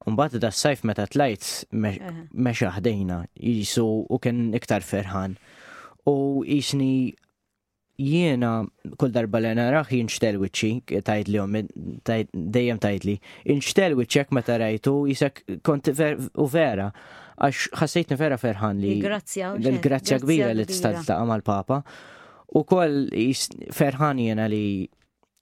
Umbat 0.05 0.35
da 0.41 0.51
s-sajf 0.53 0.83
meta 0.87 1.05
tlajt 1.09 1.45
meċa 1.73 2.73
ħdejna, 2.77 3.21
jisu 3.41 3.85
u 4.07 4.19
kien 4.23 4.53
iktar 4.55 4.85
ferħan. 4.85 5.33
U 6.07 6.43
jisni 6.45 7.13
jiena 7.97 8.51
kull 9.01 9.11
darba 9.11 9.41
li 9.41 9.51
naraħ 9.57 9.89
jinxtel 9.97 10.37
wicċi, 10.39 11.01
tajt 11.03 11.31
li 11.33 11.41
dejjem 12.07 12.81
tajt 12.85 13.07
li, 13.09 13.15
wicċi 13.49 13.97
wiċċek 13.99 14.35
meta 14.37 14.59
rajtu 14.61 14.93
jisek 15.09 15.41
kont 15.65 15.89
u 15.95 16.45
vera, 16.53 16.91
għax 17.41 17.71
ħassejtni 17.81 18.19
vera 18.21 18.37
ferħan 18.39 18.79
li. 18.85 18.99
Grazzja 19.01 20.21
kbira 20.21 20.53
li 20.53 20.67
t 20.69 20.77
ta' 21.09 21.23
mal-papa. 21.27 21.81
U 22.55 22.61
koll 22.69 23.07
ferħan 23.75 24.21
jiena 24.23 24.45
li 24.47 24.65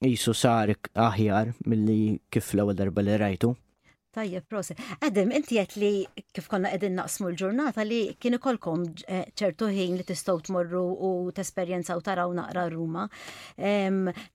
jisu 0.06 0.34
sar 0.36 0.72
aħjar 0.72 1.54
mill-li 1.68 2.02
kif 2.34 2.50
l 2.58 2.66
darba 2.74 3.06
li 3.06 3.20
rajtu. 3.22 3.54
Tajja, 4.16 4.40
prosi. 4.48 4.72
Edem 5.06 5.32
inti 5.36 5.58
għet 5.60 5.74
li 5.82 5.90
kif 6.36 6.46
konna 6.50 6.70
għedin 6.72 6.94
naqsmu 7.02 7.28
l-ġurnata 7.34 7.84
li 7.84 7.98
kien 8.22 8.38
ikolkom 8.38 8.86
eh, 9.12 9.26
ċertu 9.38 9.68
ħin 9.68 9.98
li 10.00 10.06
tistow 10.08 10.38
tmorru 10.48 10.82
u 11.04 11.10
t-esperienza 11.36 11.98
u 12.00 12.04
taraw 12.06 12.32
naqra 12.38 12.64
Ruma. 12.72 13.04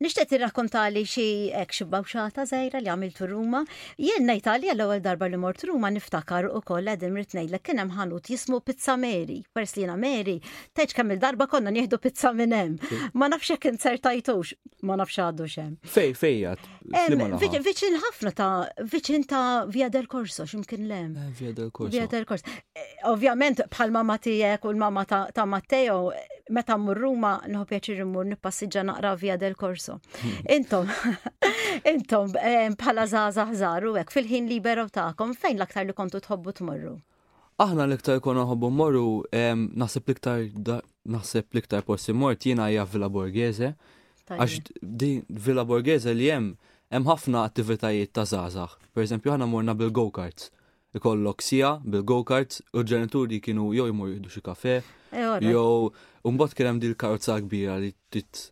Nishtet 0.05 0.35
rakkonta 0.43 0.83
li 0.93 1.07
xie 1.09 1.55
ek 1.63 1.73
xibbaw 1.79 2.05
xata 2.05 2.45
zaħira 2.51 2.83
li 2.85 2.91
għamiltu 2.93 3.31
Ruma. 3.31 3.63
Jien 3.97 4.29
Italja 4.35 4.75
l-ewel 4.77 5.01
darba 5.05 5.31
li 5.33 5.41
mort 5.41 5.65
Ruma 5.71 5.89
niftakar 5.95 6.51
u 6.53 6.61
koll 6.61 6.93
għedin 6.93 7.17
ritnej 7.17 7.49
li 7.49 7.63
kienem 7.65 7.95
ħanut 7.97 8.29
jismu 8.35 8.61
Pizza 8.61 8.99
Mary, 9.01 9.39
pers 9.57 9.79
li 9.81 9.89
Mary, 9.97 10.37
teċ 10.77 10.93
kam 11.01 11.15
il-darba 11.17 11.49
konna 11.49 11.73
nieħdu 11.73 11.97
pizza 12.05 12.35
minn 12.37 12.53
hemm. 12.53 12.77
Ma 13.17 13.31
nafx 13.33 13.57
kien 13.63 13.81
certajtux, 13.81 14.53
ma 14.85 15.01
nafx 15.01 15.17
għaddu 15.25 15.49
xem. 15.49 15.73
Fej, 15.97 16.13
fejjat. 16.21 16.69
Viċin 17.31 17.97
ħafna 18.11 18.35
ta' 18.37 18.53
viċin 18.91 19.25
ta' 19.33 19.65
via 19.71 19.89
del 19.89 20.07
Corso, 20.07 20.45
ximkien 20.47 20.89
lem. 20.89 21.17
Eh, 21.17 21.31
via 21.39 21.53
del 21.53 21.71
Corso. 21.71 21.91
Via 21.91 22.07
del 22.11 22.25
Corso. 22.27 22.47
Eh, 22.47 22.89
ovvjament, 23.11 23.63
bħal 23.73 23.91
mamma 23.95 24.17
tijek 24.23 24.65
u 24.65 24.71
l-mamma 24.75 25.05
ta' 25.07 25.45
Matteo, 25.47 26.11
eh, 26.13 26.41
meta 26.57 26.77
murruma, 26.79 27.37
nħu 27.47 27.65
pjaċir 27.71 28.03
mur 28.07 28.27
nipassiġa 28.33 28.83
naqra 28.91 29.15
via 29.21 29.37
del 29.39 29.55
Corso. 29.55 30.01
Hmm. 30.23 30.49
Intom, 30.57 30.89
intom, 31.93 32.33
bħala 32.81 33.07
zaza 33.13 33.47
ħzaru, 33.53 33.95
ek 34.03 34.11
fil-ħin 34.15 34.51
libero 34.51 34.89
ta'kom, 34.89 35.35
fejn 35.35 35.59
l-aktar 35.61 35.87
li 35.89 35.95
kontu 35.95 36.21
tħobbu 36.27 36.57
tmurru? 36.61 36.97
Aħna 37.61 37.85
l-iktar 37.87 38.21
kona 38.25 38.47
ħobbu 38.49 38.69
morru, 38.73 39.09
ehm, 39.37 39.69
nasib 39.77 40.09
l-iktar, 40.09 40.47
nasib 41.13 41.45
l-iktar 41.55 41.85
porsi 41.85 42.15
mort, 42.17 42.41
jina 42.47 42.71
hija 42.73 42.87
Villa 42.89 43.09
Borghese, 43.13 43.75
għax 44.31 44.55
di 44.81 45.11
Villa 45.29 45.65
Borghese 45.69 46.13
li 46.17 46.31
jem, 46.31 46.55
hemm 46.91 47.07
ħafna 47.07 47.41
attivitajiet 47.47 48.13
ta' 48.15 48.25
żgħażagħ. 48.27 48.77
Pereżempju 48.95 49.33
aħna 49.35 49.47
morna 49.47 49.75
bil-go-karts. 49.81 50.51
Ikollok 50.99 51.43
sija 51.47 51.77
bil-go-karts 51.87 52.65
u 52.75 52.81
l-ġenituri 52.83 53.39
kienu 53.45 53.69
jew 53.77 53.89
jmur 53.93 54.09
jieħdu 54.11 54.33
xi 54.33 54.41
kafe, 54.47 54.77
eh, 55.11 55.45
jew 55.47 55.93
mbagħad 56.27 56.57
kien 56.59 56.71
hemm 56.73 56.81
din 56.83 56.97
karozza 56.99 57.37
kbira 57.45 57.77
li 57.79 57.93
tit 58.11 58.49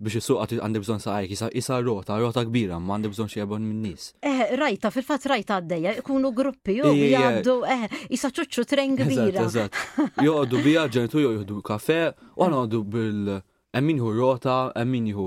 biex 0.00 0.20
isuq 0.22 0.38
għat 0.40 0.52
għandi 0.62 0.80
bżon 0.84 1.00
saħajk, 1.02 1.32
jisa 1.58 1.76
rota, 1.82 2.16
rota 2.22 2.44
kbira, 2.46 2.78
ma 2.78 2.94
għandi 2.96 3.10
bżon 3.12 3.28
xiebon 3.32 3.64
minn 3.66 3.82
nis. 3.82 4.12
Eh, 4.22 4.54
rajta, 4.56 4.92
fil-fat 4.94 5.26
rajta 5.32 5.56
għaddeja, 5.58 5.96
ikunu 6.04 6.30
gruppi, 6.32 6.76
jo, 6.80 6.92
jgħaddu, 6.94 7.56
eh, 7.66 7.86
jisa 8.14 8.30
ċuċu 8.30 8.64
tren 8.72 8.94
kbira. 8.96 9.42
Eżat, 9.44 9.72
għaddu 10.24 10.62
bija, 10.64 10.86
ġenitu 10.88 11.20
joqdu 11.24 11.58
kafe, 11.68 12.00
u 12.38 12.48
għaddu 12.48 12.82
bil- 12.88 13.40
Emmin 13.76 13.98
hu 14.00 14.08
rota, 14.16 14.72
emmin 14.80 15.10
hu 15.12 15.26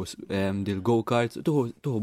dil 0.65 0.79
go-kart, 0.81 1.35
tuħu 1.45 1.99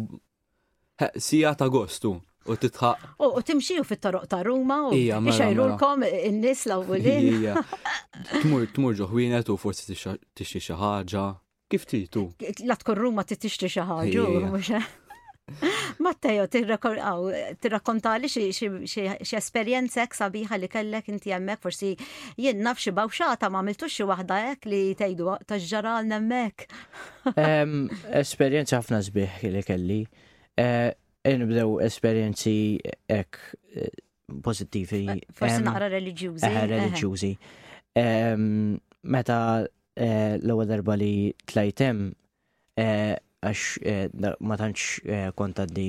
sija 1.16 1.54
ta' 1.54 1.68
gostu 1.68 2.14
u 2.48 2.56
titħaq. 2.56 2.96
U 3.22 3.42
timxiju 3.46 3.84
fit-toroq 3.86 4.24
ta' 4.30 4.40
Ruma 4.46 4.78
u 4.88 4.92
mela, 4.96 5.36
xajrulkom 5.36 6.00
mela. 6.04 6.22
in-nis 6.30 6.64
l-awwelin. 6.66 7.66
Tmur 8.42 8.66
tmur 8.74 8.94
ġoħwienet 8.98 9.50
u 9.52 9.56
forsi 9.60 9.84
t 9.88 10.44
xi 10.48 10.60
ħaġa. 10.72 11.24
Kif 11.68 11.84
tritu? 11.86 12.30
La 12.64 12.78
tkun 12.80 12.96
Ruma 12.98 13.24
tixtri 13.28 13.68
xi 13.70 13.84
ħaġa. 13.84 14.80
Matteo, 16.04 16.44
tirrakkontali 16.52 18.28
xie 18.28 19.14
ek 19.14 20.16
sabiħa 20.18 20.58
li 20.60 20.68
kellek 20.68 21.08
inti 21.08 21.30
jemmek, 21.32 21.60
forsi 21.62 21.92
jien 22.36 22.60
naf 22.64 22.82
bawxata 22.98 23.48
ma 23.52 23.60
għamiltu 23.62 23.88
xie 23.88 24.04
wahda 24.08 24.40
ek 24.54 24.68
li 24.68 24.82
tajdu 24.98 25.36
taġġara 25.48 25.98
l-nemmek. 26.02 26.68
Esperienza 28.22 28.80
ħafna 28.80 29.04
sbiħ 29.04 29.46
li 29.54 29.62
kelli. 29.68 30.02
Eh, 30.58 30.90
Nibdew 31.38 31.78
esperienzi 31.84 32.78
eh, 32.82 32.98
ek 33.20 33.38
eh, 33.78 33.92
pozittivi. 34.42 35.04
Forse 35.32 35.60
naqra 35.62 35.88
religjużi. 35.92 36.50
Religjużi. 36.74 37.32
Meta 39.14 39.38
l-ewwel 39.98 40.68
darba 40.70 40.94
li 41.00 41.10
tlajtem 41.50 42.00
għax 42.78 43.62
ma 44.48 44.56
tantx 44.60 44.86
kont 45.38 45.58
għaddi 45.62 45.86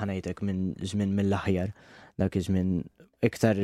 ħanajtek 0.00 0.42
minn 0.48 0.64
żmien 0.88 1.14
mill-aħjar 1.18 1.72
dak 2.22 2.38
iż-żmien 2.40 2.70
iktar 3.24 3.56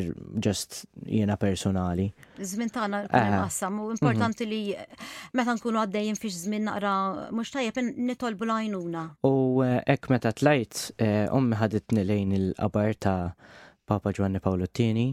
ġest 0.42 0.80
jiena 1.06 1.36
personali. 1.38 2.12
ta' 2.36 2.66
tagħna 2.74 3.00
ah. 3.10 3.44
qassam 3.44 3.78
u 3.84 3.90
importanti 3.92 4.46
mhm. 4.46 4.50
li 4.50 5.36
meta 5.38 5.54
nkunu 5.54 5.78
għaddejjin 5.82 6.18
fiex 6.18 6.40
żmien 6.46 6.64
naqra 6.68 6.94
mhux 7.30 7.52
tajjeb 7.54 7.78
nitolbu 8.08 8.48
lajnuna. 8.50 9.04
U 9.22 9.62
eh, 9.62 9.78
hekk 9.86 10.08
meta 10.10 10.32
tlajt 10.32 10.94
eh, 10.98 11.26
ommi 11.30 11.56
ħaditni 11.60 12.04
lejn 12.08 12.32
il-qabar 12.38 12.94
ta' 12.98 13.34
Papa 13.86 14.10
Giovanni 14.12 14.40
Paolottini 14.40 15.06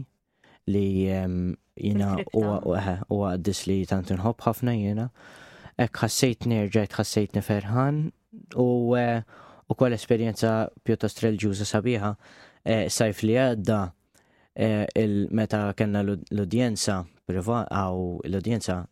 li 0.66 1.04
ehm, 1.12 1.54
jiena 1.76 2.16
eh, 2.18 2.90
u 3.14 3.22
għaddis 3.28 3.64
li 3.70 3.80
tant 3.86 4.10
nħobb 4.10 4.42
ħafna 4.46 4.74
jiena. 4.74 5.06
Ek 5.80 5.94
ħassejt 6.02 6.48
nerġajt 6.50 6.98
ħassejtni 6.98 7.42
ferħan 7.46 8.02
u 8.58 8.68
u 9.72 9.76
kol 9.78 9.94
esperjenza 9.94 10.66
pjuttost 10.84 11.22
reliġjuża 11.24 11.64
sabiħa 11.64 12.08
sajf 12.92 13.22
li 13.24 13.36
għadda 13.40 13.78
Eh, 14.54 14.84
il-meta 15.00 15.70
kena 15.72 16.02
l-udjenza 16.04 16.98
priva 17.24 17.62
għaw 17.72 18.20
l-udjenza 18.28 18.82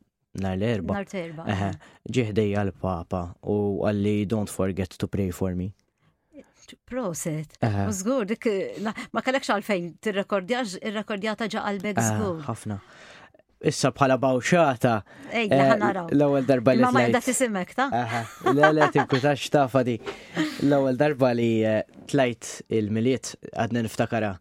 nar 0.40 0.56
l-erba. 0.56 1.02
Eh. 1.02 1.64
Ġihdej 2.08 2.54
għal-papa 2.62 3.24
u 3.44 3.56
għalli 3.84 4.14
don't 4.30 4.48
forget 4.48 4.94
to 4.96 5.08
pray 5.08 5.30
for 5.36 5.52
me. 5.58 5.70
Proset. 6.86 7.56
Zgur, 7.92 8.24
dik 8.30 8.46
ma 9.10 9.22
kellekx 9.26 9.50
għalfejn, 9.56 9.88
t-rekordjata 10.06 11.48
ġa 11.50 11.64
għal-beg 11.68 11.98
zgur. 11.98 12.38
Ħafna. 12.46 12.78
Issa 13.66 13.90
bħala 13.92 14.16
bawxata. 14.22 14.94
Ej, 15.34 15.50
eh, 15.50 15.72
L-ewel 16.14 16.46
darba 16.48 16.72
li. 16.78 16.86
Ma 16.86 17.02
jgħda 17.02 17.20
tisimek, 17.26 17.74
ta? 17.76 17.90
L-ewel 18.54 18.80
darba 18.94 19.34
li. 19.34 19.52
ta' 19.52 19.66
fadi. 19.68 19.98
L-ewel 20.64 20.96
darba 20.96 21.34
li 21.36 21.50
tlajt 22.08 22.54
il-miliet 22.78 23.34
għadna 23.52 23.82
niftakara 23.84 24.32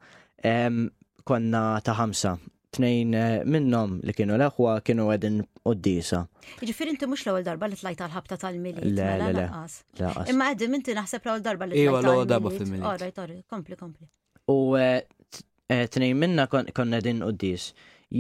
konna 1.30 1.64
ta' 1.86 1.94
ħamsa. 2.00 2.32
Tnejn 2.78 3.14
eh, 3.18 3.36
minnom 3.50 3.96
li 4.06 4.14
kienu 4.18 4.36
l-eħwa 4.38 4.76
kienu 4.86 5.08
għedin 5.14 5.38
u 5.42 5.74
d-disa. 5.78 6.24
Ġifir 6.62 6.92
inti 6.94 7.08
mux 7.10 7.24
l 7.26 7.34
għol 7.34 7.46
darba 7.48 7.70
li 7.70 7.78
t-lajta 7.80 8.06
l-ħabta 8.08 8.38
tal 8.44 8.60
mili 8.62 8.82
mela 8.82 9.30
Le, 9.30 9.32
le, 9.38 9.64
le. 10.02 10.12
Imma 10.30 10.52
għedin 10.54 10.74
minti 10.76 10.94
naħseb 10.98 11.26
l 11.26 11.34
għol 11.36 11.46
darba 11.48 11.66
li 11.70 11.74
t 11.76 11.80
tal 11.80 11.90
Iwa 11.90 12.02
l 12.04 12.12
għol 12.14 12.28
darba 12.30 12.52
fil 12.54 12.70
mili 12.70 12.86
Orra, 12.92 13.10
jtorri, 13.10 13.40
kompli, 13.56 13.78
kompli. 13.82 14.10
U 14.54 14.60
eh, 14.78 15.02
eh, 15.02 15.88
tnejn 15.96 16.20
minna 16.22 16.46
konna 16.52 17.00
għedin 17.02 17.24
u 17.26 17.32
d-dis. 17.34 17.72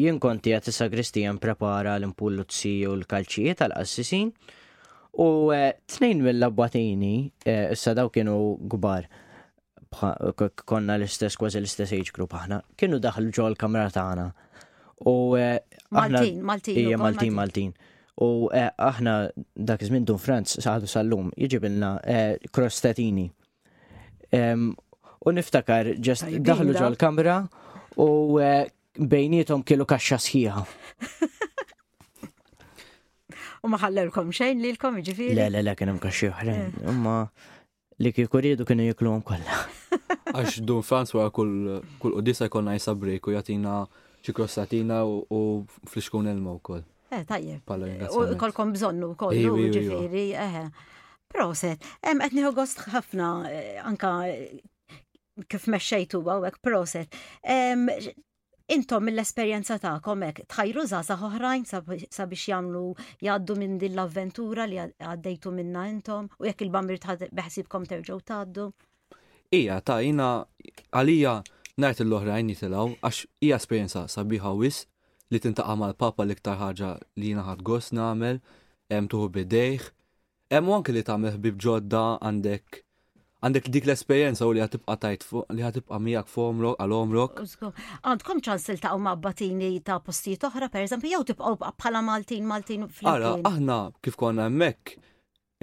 Jien 0.01 0.17
konti 0.21 0.53
għat 0.57 0.73
sagristijan 0.73 1.37
prepara 1.41 1.95
l-impuluzzi 2.01 2.73
u 2.89 2.97
l-kalċijiet 2.97 3.61
tal-assisin. 3.61 4.33
U 5.19 5.29
tnejn 5.51 6.21
mill-labbatini, 6.25 7.15
issa 7.73 7.93
daw 7.97 8.09
kienu 8.13 8.35
gbar 8.71 9.05
konna 9.91 10.95
l-istess 10.99 11.35
kważi 11.37 11.57
l-istess 11.61 11.93
age 11.93 12.11
group 12.13 12.33
aħna, 12.37 12.59
kienu 12.77 12.99
daħlu 13.01 13.31
ġol 13.33 13.55
kamra 13.57 13.87
taħna. 13.91 14.27
U 15.09 15.35
eh, 15.39 15.59
Maltin, 15.95 16.41
Maltin. 16.45 16.75
Ija 16.77 16.97
Maltin, 16.99 17.33
Maltin. 17.33 17.71
U 18.21 18.49
eh, 18.53 18.67
aħna 18.89 19.15
dak 19.55 19.81
iż-żmien 19.85 20.05
dun 20.05 20.19
Franz 20.19 20.57
saħdu 20.61 20.87
sal-lum 20.91 21.31
jiġibilna 21.39 21.93
eh, 22.03 22.37
krostatini. 22.53 23.25
U 25.19 25.33
niftakar 25.33 25.93
ġest 25.99 26.29
daħlu 26.45 26.75
ġol 26.77 26.99
kamra 27.01 27.39
u 27.99 28.09
bejnietom 28.99 29.63
kielu 29.65 29.87
kaxxa 29.87 30.17
sħiħa 30.19 30.61
u 33.65 33.69
ma 33.71 33.79
li 33.91 34.05
xejn 34.11 34.61
lilkom 34.63 34.99
jiġifieri. 35.01 35.35
Le, 35.39 35.49
le, 35.57 35.63
le, 35.65 35.73
kien 35.75 35.89
hemm 35.91 36.03
kaxxi 36.03 36.29
oħrajn, 36.31 36.77
imma 36.91 37.17
li 38.03 38.13
kieku 38.15 38.39
riedu 38.45 38.67
kienu 38.69 38.85
jikluhom 38.91 39.23
kollha. 39.27 39.65
Għax 39.91 40.59
dun 40.67 40.83
Franz 40.85 41.13
wara 41.15 41.31
kull 41.33 41.81
qudisa 42.01 42.47
jkollna 42.49 42.75
jisa 42.77 42.93
break 42.99 43.29
u 43.29 43.33
jagħtina 43.35 43.73
xi 44.25 44.35
krossatina 44.37 45.01
u 45.05 45.41
fliskun 45.69 46.25
xkun 46.25 46.31
elma 46.33 46.55
wkoll. 46.59 46.83
Eh, 47.15 47.23
tajjeb. 47.25 47.73
Eh, 47.73 48.05
u 48.13 48.27
kolkom 48.37 48.73
bżonnu 48.75 49.13
wkoll, 49.15 49.43
ġifieri, 49.73 50.27
eh. 50.37 50.63
Proset, 51.29 51.83
hemm 52.05 52.21
qed 52.25 52.33
nieħu 52.39 52.51
gost 52.57 52.81
ħafna 52.89 53.27
eh, 53.49 53.75
anka 53.85 54.13
kif 55.49 55.67
mexxejtu 55.71 56.23
għawek 56.25 56.59
proset. 56.65 57.19
Intom 58.69 59.01
mill-esperjenza 59.07 59.79
ta' 59.81 59.95
hekk 59.97 60.43
tħajru 60.53 60.83
żgħażagħ 60.91 61.23
oħrajn 61.27 61.63
sabiex 61.65 62.43
jagħmlu 62.51 62.83
jgħaddu 63.23 63.55
minn 63.57 63.79
din 63.81 63.95
l-avventura 63.95 64.67
li 64.69 64.77
għaddejtu 64.83 65.53
minna 65.57 65.87
intom 65.89 66.29
u 66.37 66.49
jekk 66.51 66.67
il-bambir 66.67 67.01
beħsibkom 67.41 67.89
terġgħu 67.89 68.19
tgħaddu. 68.29 68.67
Ija, 69.49 69.79
ta' 69.81 69.97
jina 70.05 70.45
għalija 70.93 71.31
najt 71.81 72.03
l-oħrajn 72.05 72.51
jitilaw, 72.53 72.91
għax 73.01 73.21
hija 73.41 73.57
esperienza 73.57 74.03
sabiħa 74.05 74.51
wis 74.59 74.83
li 75.33 75.39
tintaqa 75.41 75.73
mal-papa 75.73 76.21
l-iktar 76.21 76.59
ħaġa 76.59 76.89
li 77.17 77.31
jina 77.31 77.41
ħad 77.47 77.63
għos 77.65 77.87
namel, 77.97 78.37
jem 78.93 79.07
tuħu 79.09 79.31
bidejħ, 79.39 79.87
jem 80.53 80.69
u 80.69 80.77
li 80.91 81.01
tamel 81.09 81.33
ħbib 81.39 81.57
ġodda 81.65 82.03
għandek 82.21 82.79
għandek 83.41 83.71
dik 83.73 83.87
l-esperienza 83.89 84.45
u 84.45 84.53
li 84.53 84.61
għatibqa 84.61 84.99
tajt 85.07 85.25
li 85.55 85.65
ħatibqa 85.65 85.97
miegħek 85.97 86.29
fomrok 86.35 86.77
għal-omrok. 86.85 87.41
Għandkom 88.05 88.45
ċans 88.45 88.69
il-taqgħu 88.75 89.01
ma' 89.01 89.17
batini 89.23 89.71
ta' 89.81 89.97
postijiet 89.97 90.45
oħra 90.51 90.69
pereżempju 90.69 91.15
jew 91.15 91.23
tibqgħu 91.31 91.57
bħala 91.65 92.05
Maltin 92.05 92.45
Maltin 92.53 92.85
fl 92.85 93.13
Ara, 93.17 93.33
aħna 93.41 93.81
kif 93.97 94.13
konna 94.21 94.45
hemmhekk 94.45 95.01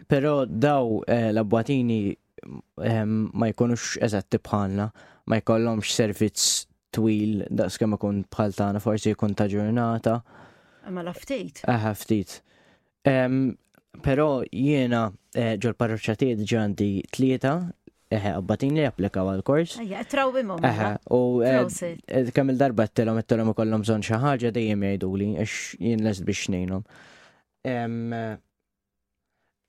Però 0.07 0.35
daw 0.45 1.01
eh, 1.07 1.33
l-abbatini 1.33 2.17
ma 3.31 3.51
jkunux 3.51 3.97
eżatti 4.05 4.39
bħalna, 4.41 4.87
ma 5.29 5.37
jkollhomx 5.41 5.91
servizz 5.95 6.45
twil 6.95 7.43
da 7.53 7.67
kemm 7.71 7.99
kun 8.01 8.23
bħal 8.33 8.55
tagħna 8.57 8.81
forsi 8.83 9.13
jkun 9.15 9.35
ta' 9.37 9.49
ġurnata. 9.53 10.15
Ma 10.91 11.05
la 11.07 11.13
ftit. 11.15 11.61
Aha, 11.69 11.93
ftit. 11.95 12.39
Però 14.01 14.27
jiena 14.55 15.05
eh, 15.35 15.57
ġol 15.61 15.77
parroċċatiet 15.77 16.43
ġandi 16.49 16.93
tlieta 17.13 17.55
eħe, 18.11 18.31
batin 18.45 18.75
li 18.75 18.83
japplikaw 18.85 19.31
għal-kors. 19.33 19.77
Eħe, 19.85 20.05
traw 20.11 20.33
bimom. 20.35 20.61
Eħe, 20.67 20.89
u 21.15 21.21
eh, 21.47 21.63
eh, 21.83 22.31
kemm 22.35 22.53
il-darba 22.57 22.89
t-telom 22.91 23.21
t-telom 23.23 23.53
u 23.53 23.57
kollom 23.57 23.85
zon 23.87 24.03
xaħġa 24.05 24.51
dejjem 24.57 24.87
jajdu 24.91 25.11
li, 25.21 25.29
għax 25.45 25.59
jien 25.87 26.07
lest 26.07 26.27
biex 26.27 26.51
nejnom. 26.55 26.83
Eh, 27.71 27.85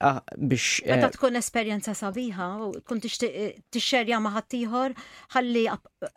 ah, 0.09 0.21
biex. 0.37 0.79
Meta 0.89 1.11
tkun 1.13 1.37
esperjenza 1.37 1.93
sabiħa, 1.97 2.47
u 2.65 2.71
kun 2.87 3.03
t-xerja 3.05 4.21
maħattijħor, 4.25 4.95
ħalli 5.37 5.67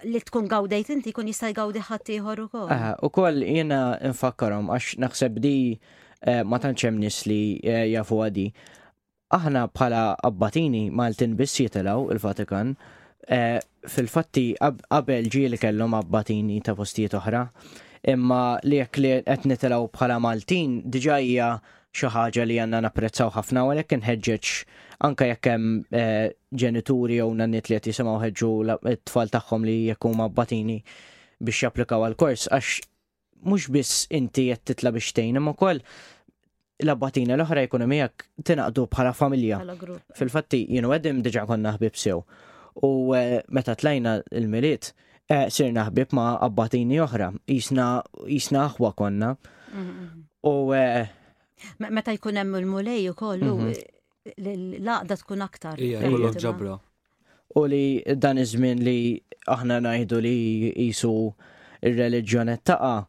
li 0.08 0.22
tkun 0.30 0.48
gawdejt 0.54 0.94
inti, 0.96 1.12
kun 1.16 1.28
jista' 1.30 1.52
gawdi 1.60 1.84
ħattijħor 1.90 2.46
u 2.46 2.48
kol. 2.56 2.72
U 3.04 3.12
kol 3.20 3.44
jena 3.44 3.82
nfakkarom, 4.14 4.72
għax 4.78 4.96
naħseb 5.04 5.44
di 5.44 5.56
ma 6.48 6.56
tanċem 6.56 6.96
nis 7.04 7.20
li 7.28 7.42
jafu 7.92 8.22
għadi 8.30 8.46
aħna 9.38 9.64
bħala 9.74 10.02
abbatini 10.28 10.82
Maltin 11.00 11.34
biss 11.38 11.60
jitilaw 11.62 12.06
il-Vatikan, 12.14 12.74
e, 13.28 13.40
fil-fatti 13.90 14.46
qabel 14.58 15.30
ġi 15.32 15.46
li 15.52 15.60
kellhom 15.60 15.96
abbatini 15.98 16.60
ta' 16.64 16.76
postijiet 16.78 17.16
oħra, 17.18 17.42
imma 18.14 18.42
li 18.68 18.78
jekk 18.82 19.00
li 19.04 19.14
qed 19.26 19.48
nitilaw 19.50 19.88
bħala 19.96 20.20
Maltin 20.24 20.80
diġà 20.86 21.18
hija 21.24 21.50
xi 21.94 22.10
ħaġa 22.10 22.46
li 22.48 22.60
għandna 22.62 22.84
napprezzaw 22.88 23.30
ħafna 23.36 23.66
u 23.68 23.74
jekk 23.78 23.96
inħeġġeġ 24.00 24.52
anke 25.06 25.28
jekk 25.32 25.50
hemm 25.50 25.82
e, 25.88 26.04
ġenituri 26.64 27.20
jew 27.20 27.30
nannit 27.38 27.68
li 27.72 27.78
qed 27.78 27.92
jisimgħu 27.92 28.16
ħeġġu 28.24 28.50
t-tfal 28.86 29.30
tagħhom 29.34 29.66
li 29.68 29.76
jekk 29.92 30.10
huma 30.12 30.26
abbatini 30.30 30.80
biex 31.44 31.64
japplikaw 31.66 32.06
għal-kors 32.08 32.48
għax 32.54 32.82
mhux 33.44 33.70
biss 33.76 33.96
inti 34.16 34.48
qed 34.50 34.66
titla 34.72 34.92
biex 34.94 35.14
tgħin 35.16 35.38
imma 35.40 35.54
wkoll 35.54 35.82
l-abbatina 36.82 37.36
l-oħra 37.38 37.62
ekonomijak 37.68 38.24
tinaqdu 38.42 38.86
bħala 38.90 39.12
familja. 39.14 39.60
Fil-fatti, 40.18 40.64
jenu 40.74 40.90
għeddim 40.96 41.20
diġa 41.24 41.44
konna 41.48 41.72
ħbib 41.76 41.98
sew. 42.00 42.18
U 42.82 43.14
eh, 43.14 43.40
meta 43.54 43.76
tlajna 43.78 44.16
il-miliet, 44.34 44.88
eh, 45.30 45.46
sirna 45.54 45.86
ħbib 45.92 46.14
ma' 46.18 46.32
abbatini 46.42 46.98
oħra. 47.04 47.28
Jisna 47.48 48.66
ħwa 48.74 48.92
konna. 48.98 49.32
U 50.42 50.56
eh, 50.74 51.04
meta 51.84 52.14
jkun 52.16 52.42
hemm 52.42 52.58
il-mulej 52.58 53.06
kollu 53.18 53.54
mhm. 53.54 53.78
l-laqda 54.42 55.20
tkun 55.22 55.46
aktar. 55.46 55.78
ġabra. 56.42 56.74
U 57.54 57.68
li 57.70 58.02
dan 58.18 58.40
iż-żmien 58.42 58.80
li 58.82 58.98
aħna 59.52 59.78
ngħidu 59.84 60.18
li 60.26 60.36
jisu 60.88 61.10
il 61.86 61.98
reliġjonet 62.02 62.64
taqa' 62.66 63.04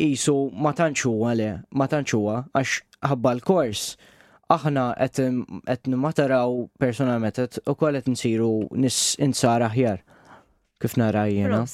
jisu 0.00 0.36
ma 0.56 0.72
tanċu 0.76 1.12
le, 1.36 1.50
ma 1.76 1.86
tanċu 1.90 2.20
għax 2.32 2.76
ħabba 3.10 3.32
l-kors, 3.38 3.82
aħna 4.50 4.84
qed 5.16 5.92
mataraw 6.04 6.56
personalment 6.82 7.40
u 7.60 7.74
koll 7.76 8.00
qed 8.00 8.14
nsiru 8.14 8.52
nis 8.80 9.02
insara 9.22 9.68
aħjar 9.70 10.02
kif 10.80 10.96
nara 10.96 11.22
jena. 11.28 11.64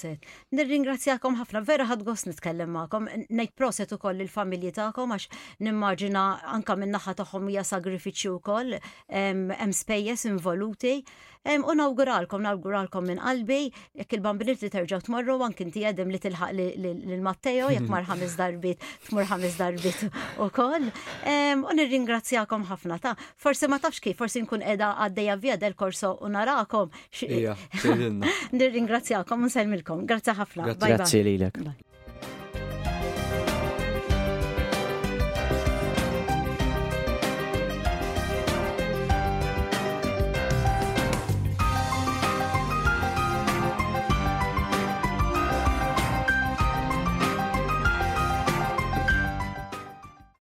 Nirringrazzjakom 0.57 1.39
ħafna, 1.39 1.63
vera 1.69 1.87
ħad 1.87 2.03
gos 2.09 2.27
nitkellem 2.29 2.73
ma'kom, 2.75 3.07
nejt 3.31 3.55
proset 3.59 3.95
u 3.95 4.01
koll 4.03 4.25
il-familji 4.27 4.75
ta'kom, 4.77 5.15
għax 5.15 5.63
nimmaġina 5.63 6.25
anka 6.57 6.75
minnaħa 6.81 7.15
taħom 7.23 7.47
hija 7.53 7.63
sagrifiċi 7.71 8.33
u 8.35 8.41
koll, 8.51 8.77
em 9.15 9.73
spejjes 9.83 10.27
involuti, 10.33 10.99
u 11.47 11.75
nawguralkom, 11.79 12.43
nawguralkom 12.43 13.05
minn 13.07 13.21
qalbi, 13.23 13.69
jekk 14.01 14.17
il-bambinit 14.19 14.65
li 14.65 14.71
terġaw 14.75 14.99
tmorru, 15.07 15.37
għan 15.47 15.55
kinti 15.55 15.85
għedem 15.87 16.11
li 16.11 16.19
tilħaq 16.27 16.51
l-Matteo, 16.83 17.69
jekk 17.77 17.87
marħamiz 17.93 18.35
darbit, 18.43 18.83
tmur 19.07 19.29
ħames 19.31 19.61
darbit 19.61 20.03
u 20.43 20.49
koll. 20.57 20.89
U 20.91 21.77
nirringrazzjakom 21.79 22.67
ħafna 22.73 22.99
ta' 23.07 23.15
forse 23.39 23.71
ma 23.71 23.79
tafx 23.79 24.03
kif, 24.09 24.19
forse 24.19 24.43
nkun 24.43 24.67
edha 24.75 24.91
għaddeja 25.05 25.39
via 25.39 25.61
del 25.63 25.79
korso 25.79 26.17
u 26.27 26.33
narakom. 26.33 26.91
Nirringrazzjakom 28.57 28.95
grazie 28.97 28.97
nirringrazzjakom 28.97 29.43
u 29.45 29.51
nselmilkom. 29.51 30.07
Grazie 30.07 30.35
ħafna. 30.39 30.73
Grazzi 30.81 31.23
lilek. 31.29 31.96